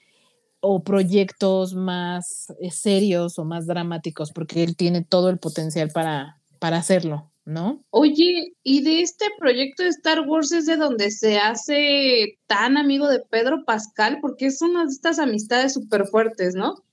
[0.61, 6.39] o proyectos más eh, serios o más dramáticos, porque él tiene todo el potencial para,
[6.59, 7.30] para hacerlo.
[7.51, 7.83] ¿No?
[7.89, 13.07] Oye, ¿y de este proyecto de Star Wars es de donde se hace tan amigo
[13.07, 14.19] de Pedro Pascal?
[14.21, 16.83] Porque es una de estas amistades súper fuertes, ¿no?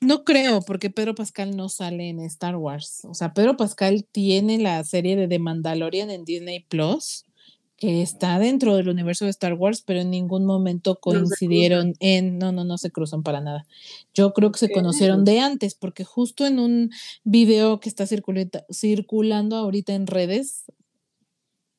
[0.00, 3.04] No creo, porque Pedro Pascal no sale en Star Wars.
[3.04, 7.24] O sea, Pedro Pascal tiene la serie de The Mandalorian en Disney Plus
[7.76, 12.52] que está dentro del universo de Star Wars, pero en ningún momento coincidieron en, no,
[12.52, 13.66] no, no se cruzan para nada.
[14.14, 16.90] Yo creo que se conocieron de antes, porque justo en un
[17.24, 20.64] video que está circulando ahorita en redes,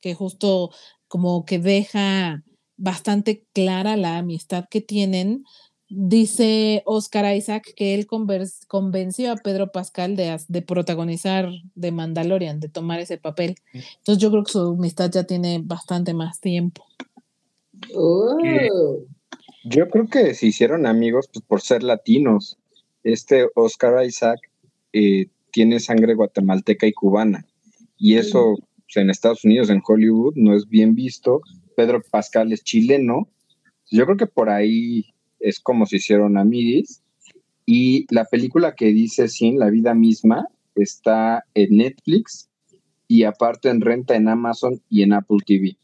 [0.01, 0.71] que justo
[1.07, 2.43] como que deja
[2.77, 5.45] bastante clara la amistad que tienen,
[5.87, 12.69] Dice Oscar Isaac que él convenció a Pedro Pascal de, de, protagonizar de Mandalorian, de
[12.69, 13.55] tomar ese papel.
[13.71, 16.85] Entonces yo creo que su amistad ya tiene bastante más tiempo.
[17.93, 18.37] Oh.
[19.63, 22.57] Yo creo que se hicieron amigos pues, por ser latinos.
[23.03, 24.39] Este Oscar Isaac
[24.93, 27.45] eh, tiene sangre guatemalteca y cubana.
[27.97, 31.41] Y eso pues, en Estados Unidos, en Hollywood, no es bien visto.
[31.75, 33.29] Pedro Pascal es chileno.
[33.91, 37.01] Yo creo que por ahí es como se hicieron amiguis.
[37.65, 42.49] Y la película que dice Sin, la vida misma, está en Netflix
[43.07, 45.77] y aparte en renta en Amazon y en Apple TV.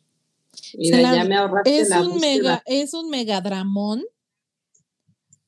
[0.74, 1.36] ya me
[1.66, 4.04] es, un mega, es un megadramón,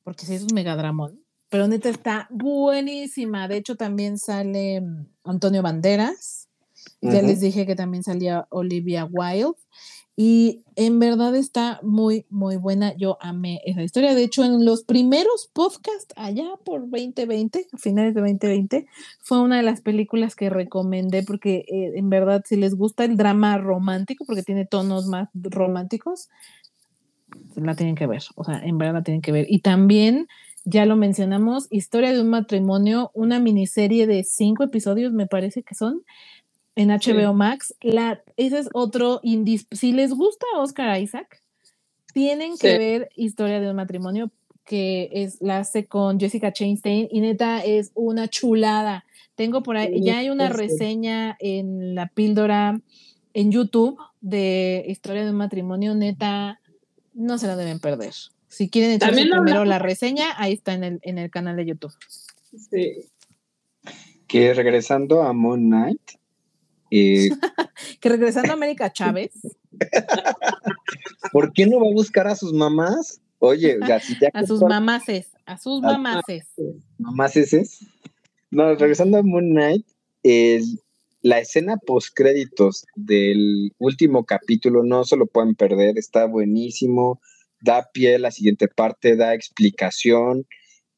[0.02, 3.48] porque sí es un megadramón, pero neta está buenísima.
[3.48, 6.48] De hecho, también sale mm, Antonio Banderas.
[7.00, 9.58] Ya les dije que también salía Olivia Wilde.
[10.16, 12.94] Y en verdad está muy, muy buena.
[12.96, 14.14] Yo amé esa historia.
[14.14, 18.86] De hecho, en los primeros podcasts, allá por 2020, a finales de 2020,
[19.20, 23.16] fue una de las películas que recomendé porque eh, en verdad, si les gusta el
[23.16, 26.28] drama romántico, porque tiene tonos más románticos,
[27.56, 28.22] la tienen que ver.
[28.36, 29.46] O sea, en verdad la tienen que ver.
[29.48, 30.28] Y también,
[30.64, 35.74] ya lo mencionamos, Historia de un matrimonio, una miniserie de cinco episodios, me parece que
[35.74, 36.02] son
[36.76, 37.74] en HBO Max.
[37.80, 39.20] La, ese es otro
[39.72, 41.42] Si les gusta Oscar Isaac,
[42.12, 44.30] tienen que ver Historia de un matrimonio,
[44.64, 49.04] que es la hace con Jessica Chastain y neta es una chulada.
[49.34, 52.80] Tengo por ahí, ya hay una reseña en la píldora
[53.34, 56.60] en YouTube de Historia de un matrimonio, neta,
[57.12, 58.14] no se la deben perder.
[58.48, 61.92] Si quieren echarse primero la reseña, ahí está en el, en el canal de YouTube.
[62.56, 63.10] Sí.
[64.28, 66.00] Que regresando a Moon Knight,
[66.96, 67.28] eh,
[68.00, 69.32] que regresando a América Chávez.
[71.32, 73.20] ¿Por qué no va a buscar a sus mamás?
[73.40, 74.00] Oye, ya,
[74.32, 76.46] a sus mamaces, a sus mamaces.
[76.98, 77.80] Mamaces.
[78.50, 79.84] No, regresando a Moon Knight,
[81.20, 87.20] la escena post créditos del último capítulo no se lo pueden perder, está buenísimo,
[87.60, 90.46] da pie a la siguiente parte, da explicación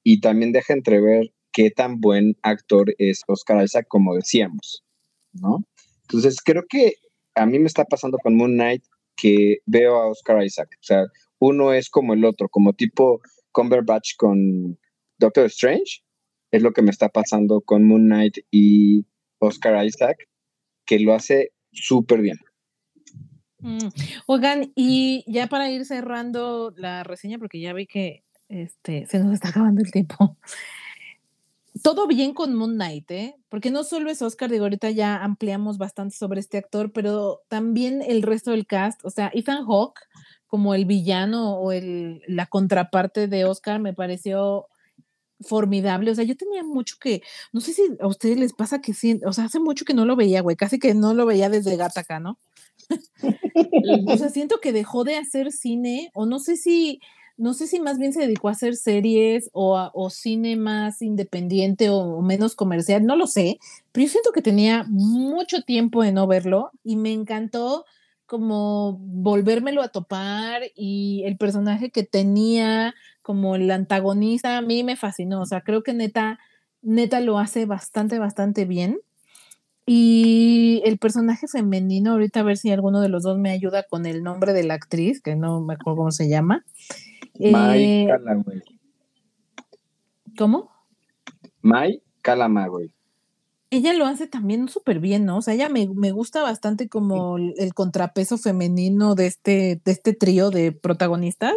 [0.02, 4.84] y también deja entrever qué tan buen actor es Oscar Isaac, como decíamos,
[5.32, 5.64] ¿no?
[6.08, 6.94] Entonces, creo que
[7.34, 8.84] a mí me está pasando con Moon Knight
[9.16, 10.68] que veo a Oscar Isaac.
[10.74, 11.06] O sea,
[11.38, 13.20] uno es como el otro, como tipo
[13.52, 14.78] Cumberbatch con
[15.18, 16.02] Doctor Strange,
[16.50, 19.04] es lo que me está pasando con Moon Knight y
[19.38, 20.28] Oscar Isaac,
[20.86, 22.38] que lo hace súper bien.
[23.58, 23.88] Mm,
[24.26, 29.34] oigan, y ya para ir cerrando la reseña, porque ya vi que este, se nos
[29.34, 30.38] está acabando el tiempo.
[31.82, 33.36] Todo bien con Moon Knight, ¿eh?
[33.48, 38.02] Porque no solo es Oscar, digo, ahorita ya ampliamos bastante sobre este actor, pero también
[38.02, 40.00] el resto del cast, o sea, Ethan Hawke
[40.46, 44.68] como el villano o el, la contraparte de Oscar me pareció
[45.40, 46.10] formidable.
[46.10, 47.22] O sea, yo tenía mucho que,
[47.52, 50.04] no sé si a ustedes les pasa que sí, o sea, hace mucho que no
[50.04, 52.38] lo veía, güey, casi que no lo veía desde Gataca, ¿no?
[54.08, 57.00] o sea, siento que dejó de hacer cine, o no sé si,
[57.36, 61.90] no sé si más bien se dedicó a hacer series o, o cine más independiente
[61.90, 63.58] o, menos comercial, no lo sé,
[63.92, 67.84] pero yo siento que tenía mucho tiempo de no verlo y me encantó
[68.24, 74.96] como volvérmelo a topar y el personaje que tenía como el antagonista a mí me
[74.96, 76.38] fascinó, o sea, creo que neta,
[76.82, 78.98] neta lo hace bastante, bastante bien.
[79.88, 84.04] Y el personaje femenino, ahorita a ver si alguno de los dos me ayuda con
[84.04, 86.64] el nombre de la actriz, que no me acuerdo cómo se llama.
[87.40, 88.08] Mai eh,
[90.36, 90.70] ¿Cómo?
[91.62, 92.90] Mai Calamagüey.
[93.70, 95.38] Ella lo hace también súper bien, ¿no?
[95.38, 100.50] O sea, ella me, gusta bastante como el, contrapeso femenino de este, de este trío
[100.50, 101.54] de protagonistas.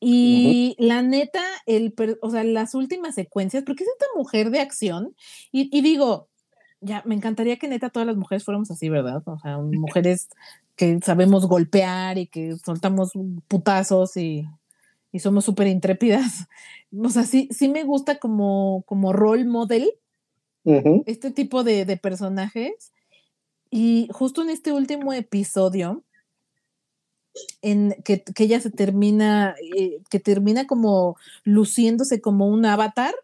[0.00, 5.14] Y la neta, el, o sea, las últimas secuencias, porque es esta mujer de acción,
[5.52, 6.28] y, y digo,
[6.80, 9.22] ya, me encantaría que neta todas las mujeres fuéramos así, ¿verdad?
[9.26, 10.28] O sea, mujeres
[10.74, 13.12] que sabemos golpear y que soltamos
[13.46, 14.46] putazos y,
[15.12, 16.48] y somos súper intrépidas.
[17.04, 19.92] O sea, sí, sí me gusta como, como role model
[21.06, 22.92] este tipo de, de, personajes.
[23.70, 26.02] Y justo en este último episodio,
[27.62, 33.14] en que, que ella se termina, eh, que termina como luciéndose como un avatar,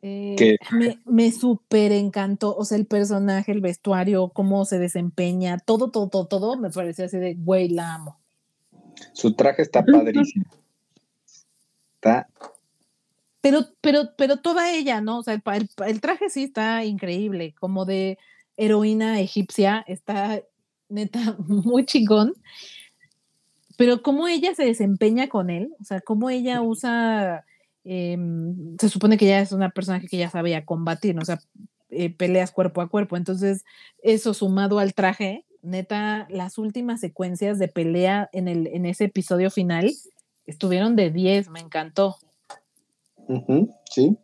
[0.00, 5.90] eh, me, me súper encantó, o sea, el personaje, el vestuario, cómo se desempeña, todo,
[5.90, 8.20] todo, todo, todo, me parecía así de, güey, la amo.
[9.12, 10.46] Su traje está padrísimo.
[11.94, 12.28] Está.
[13.40, 15.18] Pero, pero, pero toda ella, ¿no?
[15.18, 15.42] O sea, el,
[15.86, 18.18] el, traje sí está increíble, como de
[18.56, 20.42] heroína egipcia, está
[20.88, 22.34] neta muy chingón.
[23.76, 27.44] Pero cómo ella se desempeña con él, o sea, cómo ella usa
[27.90, 31.22] Em, se supone que ya es una persona que ya sabía combatir, ¿no?
[31.22, 31.40] o sea,
[31.88, 33.16] eh, peleas cuerpo a cuerpo.
[33.16, 33.64] Entonces,
[34.02, 39.50] eso sumado al traje, neta, las últimas secuencias de pelea en, el, en ese episodio
[39.50, 39.90] final
[40.46, 42.16] estuvieron de 10, me encantó.
[43.90, 44.16] sí.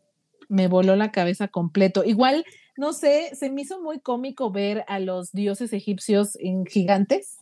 [0.49, 2.05] Me voló la cabeza completo.
[2.05, 2.45] Igual,
[2.77, 7.39] no sé, se me hizo muy cómico ver a los dioses egipcios en gigantes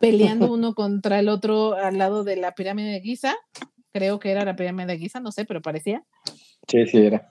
[0.00, 3.34] peleando uno contra el otro al lado de la pirámide de Giza
[3.94, 6.04] creo que era la pirámide de Giza, no sé, pero parecía.
[6.66, 7.30] Sí, sí era.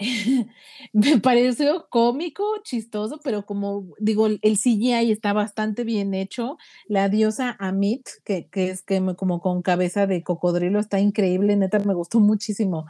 [0.92, 6.56] me pareció cómico, chistoso, pero como digo, el CGI está bastante bien hecho.
[6.86, 11.78] La diosa Amit, que, que es que como con cabeza de cocodrilo, está increíble, neta,
[11.80, 12.86] me gustó muchísimo.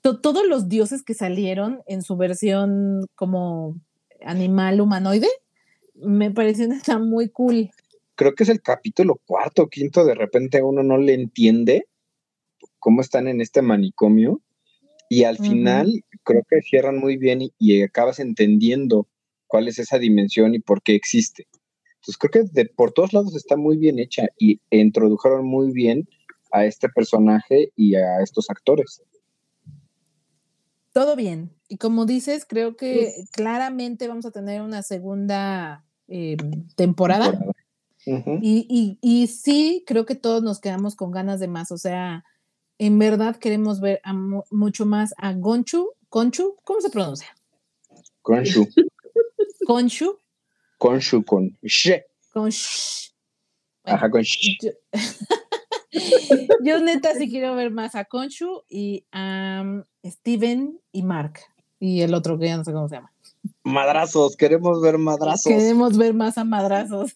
[0.00, 3.76] todos los dioses que salieron en su versión como
[4.24, 5.28] animal humanoide,
[5.94, 7.70] me pareció está muy cool.
[8.14, 11.86] Creo que es el capítulo cuarto o quinto, de repente uno no le entiende
[12.78, 14.40] cómo están en este manicomio
[15.08, 19.08] y al final creo que cierran muy bien y, acabas entendiendo
[19.46, 21.46] cuál es esa dimensión y por qué existe.
[21.96, 26.08] Entonces creo que de, por todos lados está muy bien hecha y introdujeron muy bien
[26.52, 29.02] a este personaje y a estos actores.
[30.92, 31.52] Todo bien.
[31.68, 36.36] Y como dices, creo que claramente vamos a tener una segunda eh,
[36.76, 37.32] temporada.
[38.04, 41.72] y, y, sí, creo que todos nos quedamos con ganas de más.
[41.72, 42.24] O sea,
[42.78, 44.02] en verdad queremos ver
[44.50, 47.34] mucho más a Gonchu, Conchu, ¿cómo se pronuncia?
[48.20, 48.68] Conchu.
[49.66, 50.18] Conchu.
[50.76, 52.04] Conchu con she.
[52.34, 52.50] Con
[53.84, 54.22] Ajá, con
[56.62, 59.64] Yo, neta sí quiero ver más a Conchu y a
[60.04, 61.40] Steven y Mark.
[61.80, 63.10] Y el otro que ya no sé cómo se llama.
[63.64, 65.50] Madrazos, queremos ver madrazos.
[65.50, 67.14] Queremos ver más a madrazos.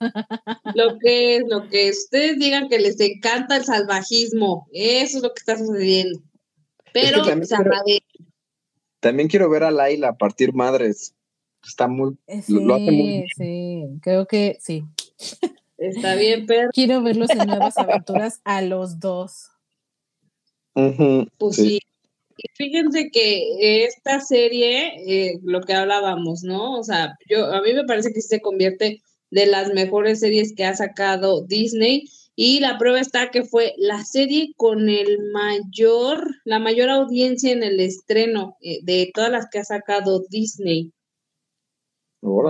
[0.75, 5.35] Lo que es, lo que ustedes digan que les encanta el salvajismo, eso es lo
[5.35, 6.23] que está sucediendo.
[6.95, 8.01] Pero también,
[9.01, 11.15] quiero, ver a Laila partir madres.
[11.65, 12.17] Está muy,
[12.49, 13.27] lo, hace muy bien.
[13.37, 14.85] Sí, creo que sí.
[15.79, 16.71] Está bien, pero.
[16.73, 19.51] Quiero verlos en nuevas aventuras a los dos.
[20.75, 21.81] pues sí
[22.55, 26.79] fíjense que esta serie, eh, lo que hablábamos, ¿no?
[26.79, 30.65] O sea, yo a mí me parece que se convierte de las mejores series que
[30.65, 36.59] ha sacado Disney Y la prueba está que fue la serie con el mayor, la
[36.59, 40.93] mayor audiencia en el estreno eh, de todas las que ha sacado Disney.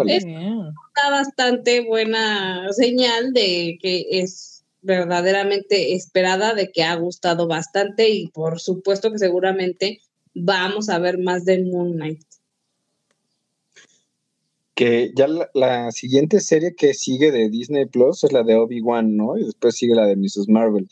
[0.08, 8.28] Está bastante buena señal de que es verdaderamente esperada, de que ha gustado bastante y
[8.28, 10.00] por supuesto que seguramente
[10.34, 12.22] vamos a ver más de Moon Knight.
[14.76, 19.36] Que ya la, siguiente serie que sigue de Disney Plus es la de Obi-Wan, ¿no?
[19.36, 20.48] Y después sigue la de Mrs.
[20.48, 20.88] Marvel.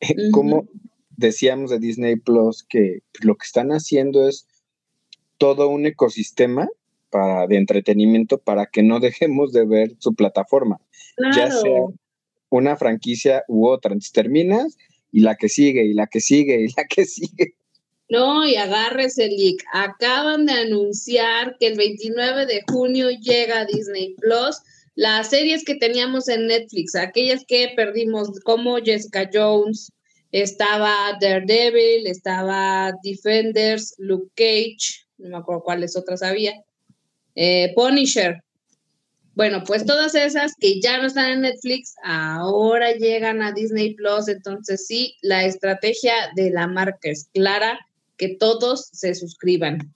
[0.32, 0.66] Como
[1.16, 4.48] decíamos de Disney Plus, que lo que están haciendo es
[5.36, 6.68] todo un ecosistema
[7.10, 10.80] para, de entretenimiento para que no dejemos de ver su plataforma.
[11.36, 11.82] Ya sea
[12.50, 13.92] una franquicia u otra.
[13.92, 14.76] Entonces terminas
[15.12, 17.54] y la que sigue, y la que sigue, y la que sigue.
[18.08, 19.62] No, y agárrese, Lick.
[19.72, 24.56] Acaban de anunciar que el 29 de junio llega a Disney Plus
[24.98, 29.92] las series que teníamos en Netflix, aquellas que perdimos, como Jessica Jones,
[30.32, 36.52] estaba Daredevil, estaba Defenders, Luke Cage, no me acuerdo cuáles otras había,
[37.36, 38.42] eh, Punisher.
[39.36, 44.26] Bueno, pues todas esas que ya no están en Netflix, ahora llegan a Disney Plus.
[44.26, 47.78] Entonces sí, la estrategia de la marca es clara,
[48.18, 49.94] que todos se suscriban.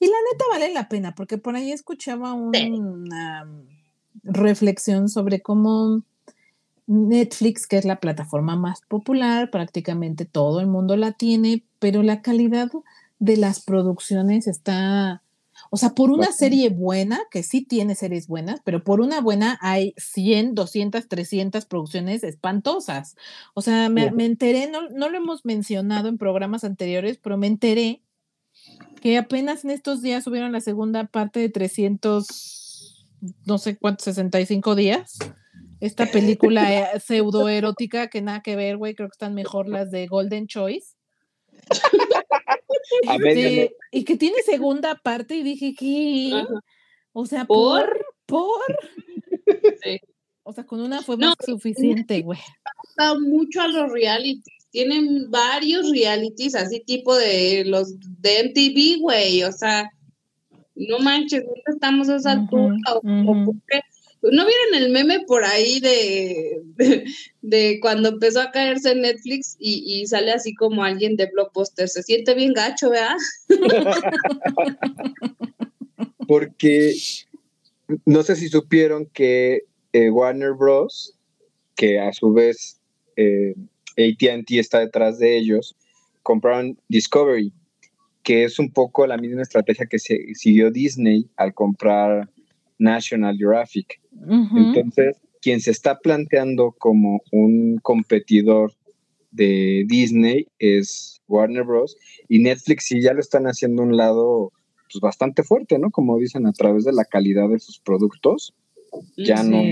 [0.00, 3.46] Y la neta vale la pena, porque por ahí escuchaba una
[4.22, 6.02] reflexión sobre cómo
[6.86, 12.22] Netflix, que es la plataforma más popular, prácticamente todo el mundo la tiene, pero la
[12.22, 12.70] calidad
[13.18, 15.22] de las producciones está,
[15.70, 19.58] o sea, por una serie buena, que sí tiene series buenas, pero por una buena
[19.60, 23.16] hay 100, 200, 300 producciones espantosas.
[23.54, 28.02] O sea, me, enteré, no, no, lo hemos mencionado en programas anteriores, pero me enteré
[29.00, 33.06] que apenas en estos días subieron la segunda parte de 300,
[33.46, 35.18] no sé cuántos, 65 días.
[35.80, 39.90] Esta película eh, pseudo erótica que nada que ver, güey, creo que están mejor las
[39.90, 40.97] de Golden Choice.
[43.90, 46.44] Y que tiene segunda parte y dije que,
[47.12, 48.60] o sea, por, por,
[50.42, 52.38] o sea, con una fue más suficiente, güey.
[52.96, 59.44] Ha mucho a los realities, tienen varios realities así tipo de los de MTV, güey,
[59.44, 59.90] o sea,
[60.74, 62.76] no manches, ¿dónde estamos a esa altura?
[64.20, 66.60] ¿No vieron el meme por ahí de,
[67.42, 71.88] de, cuando empezó a caerse en Netflix y, sale así como alguien de Blockbuster?
[71.88, 73.16] Se siente bien gacho, ¿verdad?
[76.26, 76.94] Porque
[78.04, 79.62] no sé si supieron que
[79.92, 81.14] eh, Warner Bros.,
[81.76, 82.80] que a su vez
[83.16, 83.54] eh,
[83.96, 85.76] ATT está detrás de ellos,
[86.22, 87.52] compraron Discovery,
[88.22, 92.28] que es un poco la misma estrategia que se, siguió Disney al comprar
[92.78, 94.00] National Geographic.
[94.54, 98.72] Entonces, quien se está planteando como un competidor
[99.30, 101.96] de Disney es Warner Bros.
[102.28, 104.52] Y Netflix sí ya lo están haciendo un lado
[104.90, 105.90] pues, bastante fuerte, ¿no?
[105.90, 108.54] Como dicen, a través de la calidad de sus productos.
[109.16, 109.62] Ya no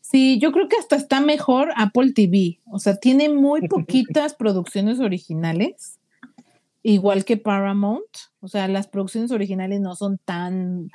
[0.00, 2.60] Sí, yo creo que hasta está mejor Apple TV.
[2.70, 5.98] O sea, tiene muy poquitas producciones originales,
[6.82, 8.04] igual que Paramount.
[8.40, 10.90] O sea, las producciones originales no son tan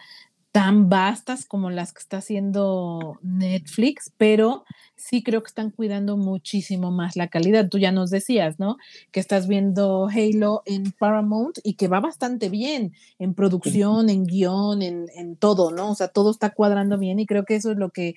[0.57, 4.65] tan vastas como las que está haciendo Netflix, pero
[4.95, 7.69] sí creo que están cuidando muchísimo más la calidad.
[7.69, 8.77] Tú ya nos decías, ¿no?
[9.11, 14.81] Que estás viendo Halo en Paramount y que va bastante bien en producción, en guion,
[14.81, 15.91] en, en todo, ¿no?
[15.91, 18.15] O sea, todo está cuadrando bien y creo que eso es lo que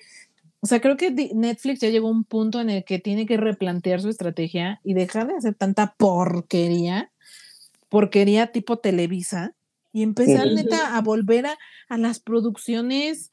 [0.63, 3.37] o sea, creo que Netflix ya llegó a un punto en el que tiene que
[3.37, 7.13] replantear su estrategia y dejar de hacer tanta porquería,
[7.91, 9.55] porquería tipo Televisa,
[9.93, 11.59] y empezar neta a volver a,
[11.89, 13.31] a las producciones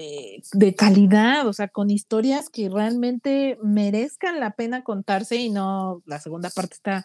[0.00, 6.04] eh, de calidad, o sea, con historias que realmente merezcan la pena contarse y no
[6.06, 7.04] la segunda parte esta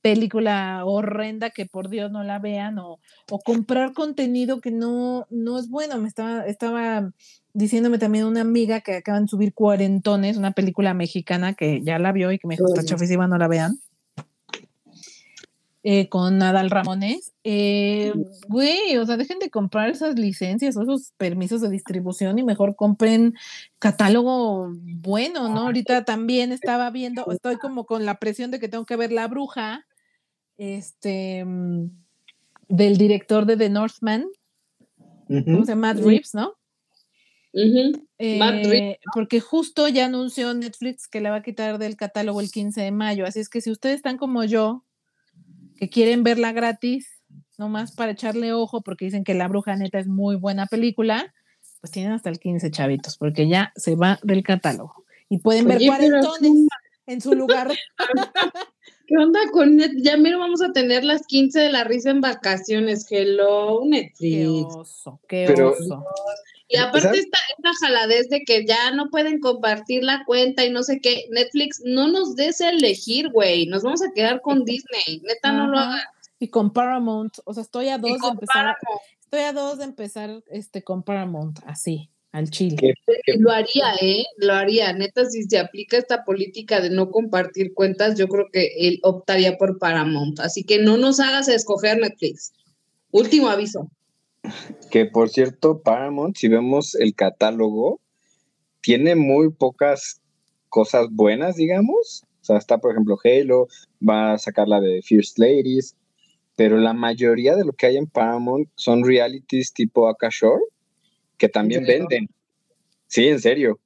[0.00, 2.98] película horrenda que por Dios no la vean o,
[3.30, 5.96] o comprar contenido que no, no es bueno.
[5.98, 7.12] Me estaba, estaba
[7.54, 12.10] diciéndome también una amiga que acaban de subir Cuarentones, una película mexicana que ya la
[12.10, 13.78] vio y que me dijo, está chafísima, no la vean.
[15.84, 18.12] Eh, con Nadal Ramones, eh,
[18.46, 22.76] güey, o sea, dejen de comprar esas licencias o esos permisos de distribución y mejor
[22.76, 23.34] compren
[23.80, 25.62] catálogo bueno, ¿no?
[25.62, 29.26] Ahorita también estaba viendo, estoy como con la presión de que tengo que ver La
[29.26, 29.84] Bruja,
[30.56, 31.44] este,
[32.68, 34.26] del director de The Northman,
[35.26, 35.94] ¿cómo se llama?
[35.94, 36.54] Matt Reeves, ¿no?
[38.18, 42.82] Eh, porque justo ya anunció Netflix que la va a quitar del catálogo el 15
[42.82, 44.84] de mayo, así es que si ustedes están como yo,
[45.76, 47.22] que quieren verla gratis,
[47.58, 51.32] nomás para echarle ojo, porque dicen que La Bruja Neta es muy buena película,
[51.80, 55.04] Pues tienen hasta el 15 chavitos, porque ya se va del catálogo.
[55.28, 56.68] Y pueden ver cuarentones
[57.06, 57.70] en su lugar.
[59.06, 60.02] ¿Qué onda con Netflix?
[60.04, 63.06] Ya miro, vamos a tener las 15 de la risa en vacaciones.
[63.10, 64.18] Hello, Netflix.
[64.20, 66.04] Qué oso, qué oso.
[66.72, 70.82] Y aparte esta, esta jaladez de que ya no pueden compartir la cuenta y no
[70.82, 75.52] sé qué, Netflix, no nos des elegir, güey, nos vamos a quedar con Disney, neta
[75.52, 76.02] no lo hagas.
[76.38, 78.74] Y con Paramount, o sea, estoy a dos de empezar,
[79.20, 82.94] estoy a dos de empezar este con Paramount, así, al chile.
[83.38, 84.24] Lo haría, ¿eh?
[84.38, 88.70] Lo haría, neta, si se aplica esta política de no compartir cuentas, yo creo que
[88.78, 92.52] él optaría por Paramount, así que no nos hagas escoger Netflix.
[93.10, 93.90] Último aviso.
[94.90, 98.00] Que por cierto, Paramount, si vemos el catálogo,
[98.80, 100.20] tiene muy pocas
[100.68, 102.24] cosas buenas, digamos.
[102.40, 103.68] O sea, está, por ejemplo, Halo,
[104.06, 105.94] va a sacar la de First Ladies,
[106.56, 110.64] pero la mayoría de lo que hay en Paramount son realities tipo Akashore,
[111.38, 112.28] que también venden.
[113.06, 113.78] Sí, en serio.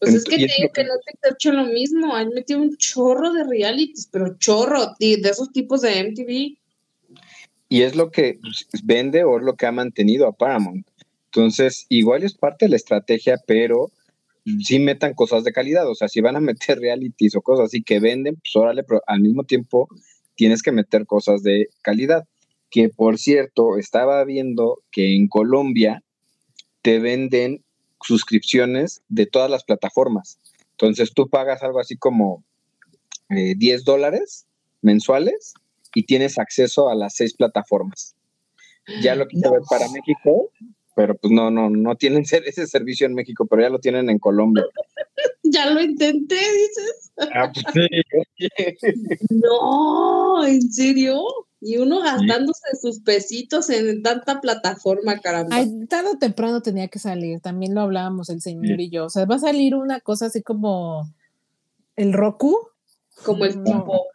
[0.00, 2.14] Pues es que te digo que no te he hecho lo mismo.
[2.14, 6.58] Han metido un chorro de realities, pero chorro, de esos tipos de MTV
[7.68, 8.38] y es lo que
[8.82, 10.86] vende o es lo que ha mantenido a Paramount.
[11.26, 13.90] Entonces, igual es parte de la estrategia, pero
[14.60, 15.88] sí metan cosas de calidad.
[15.88, 19.02] O sea, si van a meter realities o cosas así que venden, pues órale, pero
[19.06, 19.88] al mismo tiempo
[20.36, 22.26] tienes que meter cosas de calidad.
[22.70, 26.02] Que por cierto, estaba viendo que en Colombia
[26.82, 27.64] te venden
[28.00, 30.38] suscripciones de todas las plataformas.
[30.72, 32.44] Entonces tú pagas algo así como
[33.30, 34.46] 10 eh, dólares
[34.82, 35.54] mensuales
[35.94, 38.14] y tienes acceso a las seis plataformas.
[39.02, 40.50] Ya lo quise ver para México,
[40.94, 44.18] pero pues no, no, no tienen ese servicio en México, pero ya lo tienen en
[44.18, 44.64] Colombia.
[45.42, 47.12] ya lo intenté, dices.
[47.34, 47.64] Ah, pues
[49.30, 51.22] no, ¿en serio?
[51.60, 55.56] Y uno gastándose sus pesitos en tanta plataforma, caramba.
[55.56, 59.06] Ay, tarde o temprano tenía que salir, también lo hablábamos el señor y yo.
[59.06, 61.08] O sea, va a salir una cosa así como
[61.96, 62.68] el Roku,
[63.22, 64.06] como el tipo,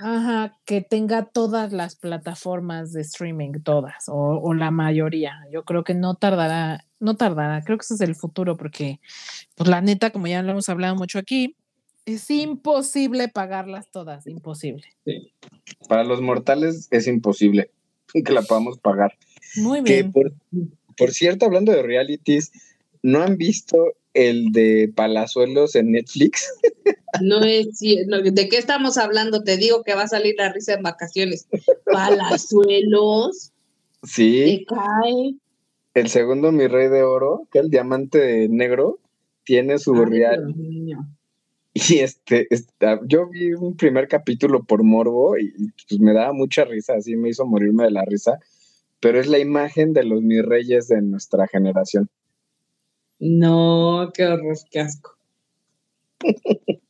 [0.00, 0.56] ajá.
[0.64, 5.40] que tenga todas las plataformas de streaming, todas, o, la mayoría.
[5.50, 9.00] Yo creo que no tardará, no tardará, creo que ese es el futuro, porque,
[9.56, 11.56] pues la neta, como ya lo hemos hablado mucho aquí,
[12.04, 14.86] es imposible pagarlas todas, imposible.
[15.88, 17.70] Para los mortales es imposible
[18.24, 19.16] que la podamos pagar.
[19.56, 20.12] Muy bien.
[20.12, 20.32] por,
[20.96, 22.52] por cierto, hablando de realities,
[23.02, 26.48] ¿no han visto el de Palazuelos en Netflix?
[27.22, 29.42] No es ¿De qué estamos hablando?
[29.42, 31.46] Te digo que va a salir la risa en vacaciones.
[31.84, 33.52] Palazuelos.
[34.02, 34.66] Sí.
[34.68, 35.36] cae.
[35.94, 38.98] El segundo Mi Rey de Oro, que el diamante negro,
[39.44, 40.54] tiene su real.
[41.72, 42.48] Y este,
[43.06, 45.52] yo vi un primer capítulo por morbo y
[45.88, 48.38] pues me daba mucha risa, así me hizo morirme de la risa,
[48.98, 52.08] pero es la imagen de los mis reyes de nuestra generación.
[53.18, 55.16] No, qué horror, qué asco.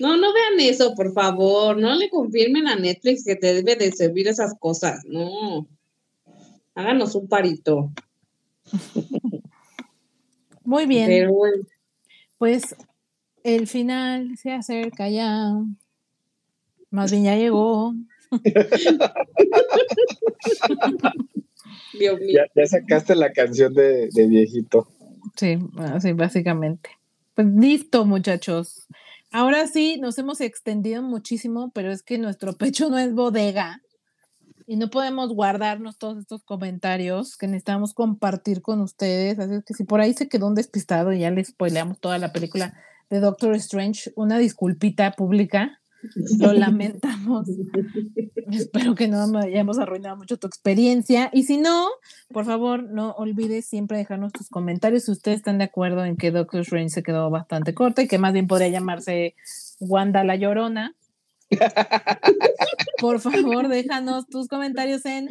[0.00, 1.76] No, no vean eso, por favor.
[1.76, 5.04] No le confirmen a Netflix que te debe de servir esas cosas.
[5.04, 5.68] No.
[6.74, 7.92] Háganos un parito.
[10.64, 11.30] Muy bien.
[12.38, 12.74] Pues
[13.44, 15.52] el final se acerca ya.
[16.90, 17.94] Más bien ya llegó.
[22.00, 24.88] Ya, sacaste la canción de, de viejito.
[25.36, 26.88] Sí, así básicamente.
[27.34, 28.86] Pues listo, muchachos.
[29.32, 33.80] Ahora sí, nos hemos extendido muchísimo, pero es que nuestro pecho no es bodega
[34.66, 39.38] y no podemos guardarnos todos estos comentarios que necesitamos compartir con ustedes.
[39.38, 42.32] Así que si por ahí se quedó un despistado y ya le spoileamos toda la
[42.32, 42.74] película
[43.08, 45.79] de Doctor Strange, una disculpita pública.
[46.38, 47.48] Lo lamentamos.
[48.50, 51.30] Espero que no hayamos arruinado mucho tu experiencia.
[51.32, 51.88] Y si no,
[52.32, 56.30] por favor, no olvides siempre dejarnos tus comentarios si ustedes están de acuerdo en que
[56.30, 59.34] Doctor Strange se quedó bastante corta y que más bien podría llamarse
[59.80, 60.94] Wanda la Llorona.
[62.98, 65.28] por favor, déjanos tus comentarios en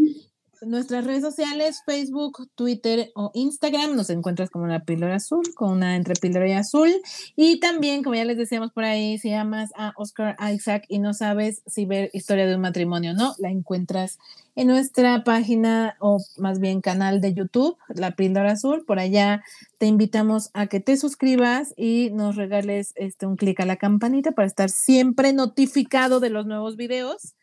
[0.61, 3.95] nuestras redes sociales, Facebook, Twitter o Instagram.
[3.95, 6.89] Nos encuentras como la píldora azul, con una entre píldora y azul.
[7.35, 11.13] Y también, como ya les decíamos por ahí, si llamas a Oscar Isaac y no
[11.13, 14.17] sabes si ver historia de un matrimonio o no, la encuentras
[14.55, 18.83] en nuestra página o más bien canal de YouTube, La Píldora Azul.
[18.85, 19.41] Por allá
[19.77, 24.33] te invitamos a que te suscribas y nos regales este, un clic a la campanita
[24.33, 27.35] para estar siempre notificado de los nuevos videos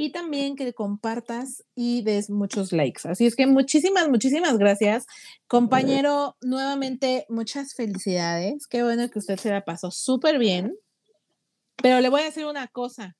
[0.00, 3.08] y también que compartas y des muchos likes.
[3.08, 5.06] Así es que muchísimas, muchísimas gracias.
[5.46, 8.66] Compañero, nuevamente muchas felicidades.
[8.66, 10.76] Qué bueno que usted se la pasó súper bien.
[11.82, 13.16] Pero le voy a decir una cosa.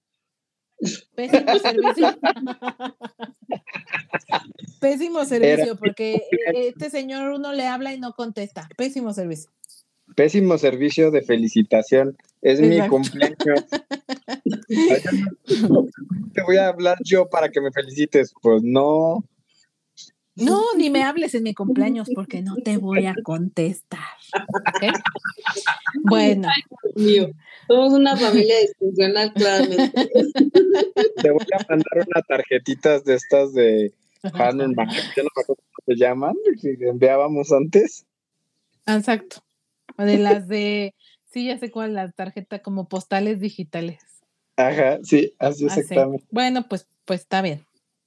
[1.14, 2.18] Pésimo servicio.
[4.80, 6.22] Pésimo servicio, porque
[6.54, 8.68] este señor uno le habla y no contesta.
[8.76, 9.50] Pésimo servicio.
[10.18, 12.18] Pésimo servicio de felicitación.
[12.42, 13.38] Es mi cumpleaños.
[16.34, 18.34] Te voy a hablar yo para que me felicites.
[18.42, 19.22] Pues no.
[20.34, 24.00] No, ni me hables en mi cumpleaños porque no te voy a contestar.
[26.02, 26.48] Bueno.
[26.96, 27.30] mío.
[27.68, 30.10] Somos una familia disfuncional, claramente.
[31.22, 33.92] Te voy a mandar unas tarjetitas de estas de
[34.32, 38.04] Hanon no me acuerdo cómo se llaman, que enviábamos antes.
[38.84, 39.44] Exacto.
[39.98, 40.94] De las de,
[41.30, 44.00] sí, ya sé cuál, la tarjeta como postales digitales.
[44.56, 46.26] Ajá, sí, así ah, exactamente.
[46.30, 47.64] Bueno, pues, pues está bien.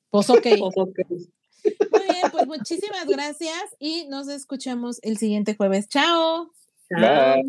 [0.10, 0.48] Pues ok.
[1.64, 5.88] Pues Muy bien, pues muchísimas gracias y nos escuchamos el siguiente jueves.
[5.88, 6.52] Chao.
[6.90, 7.44] Chao.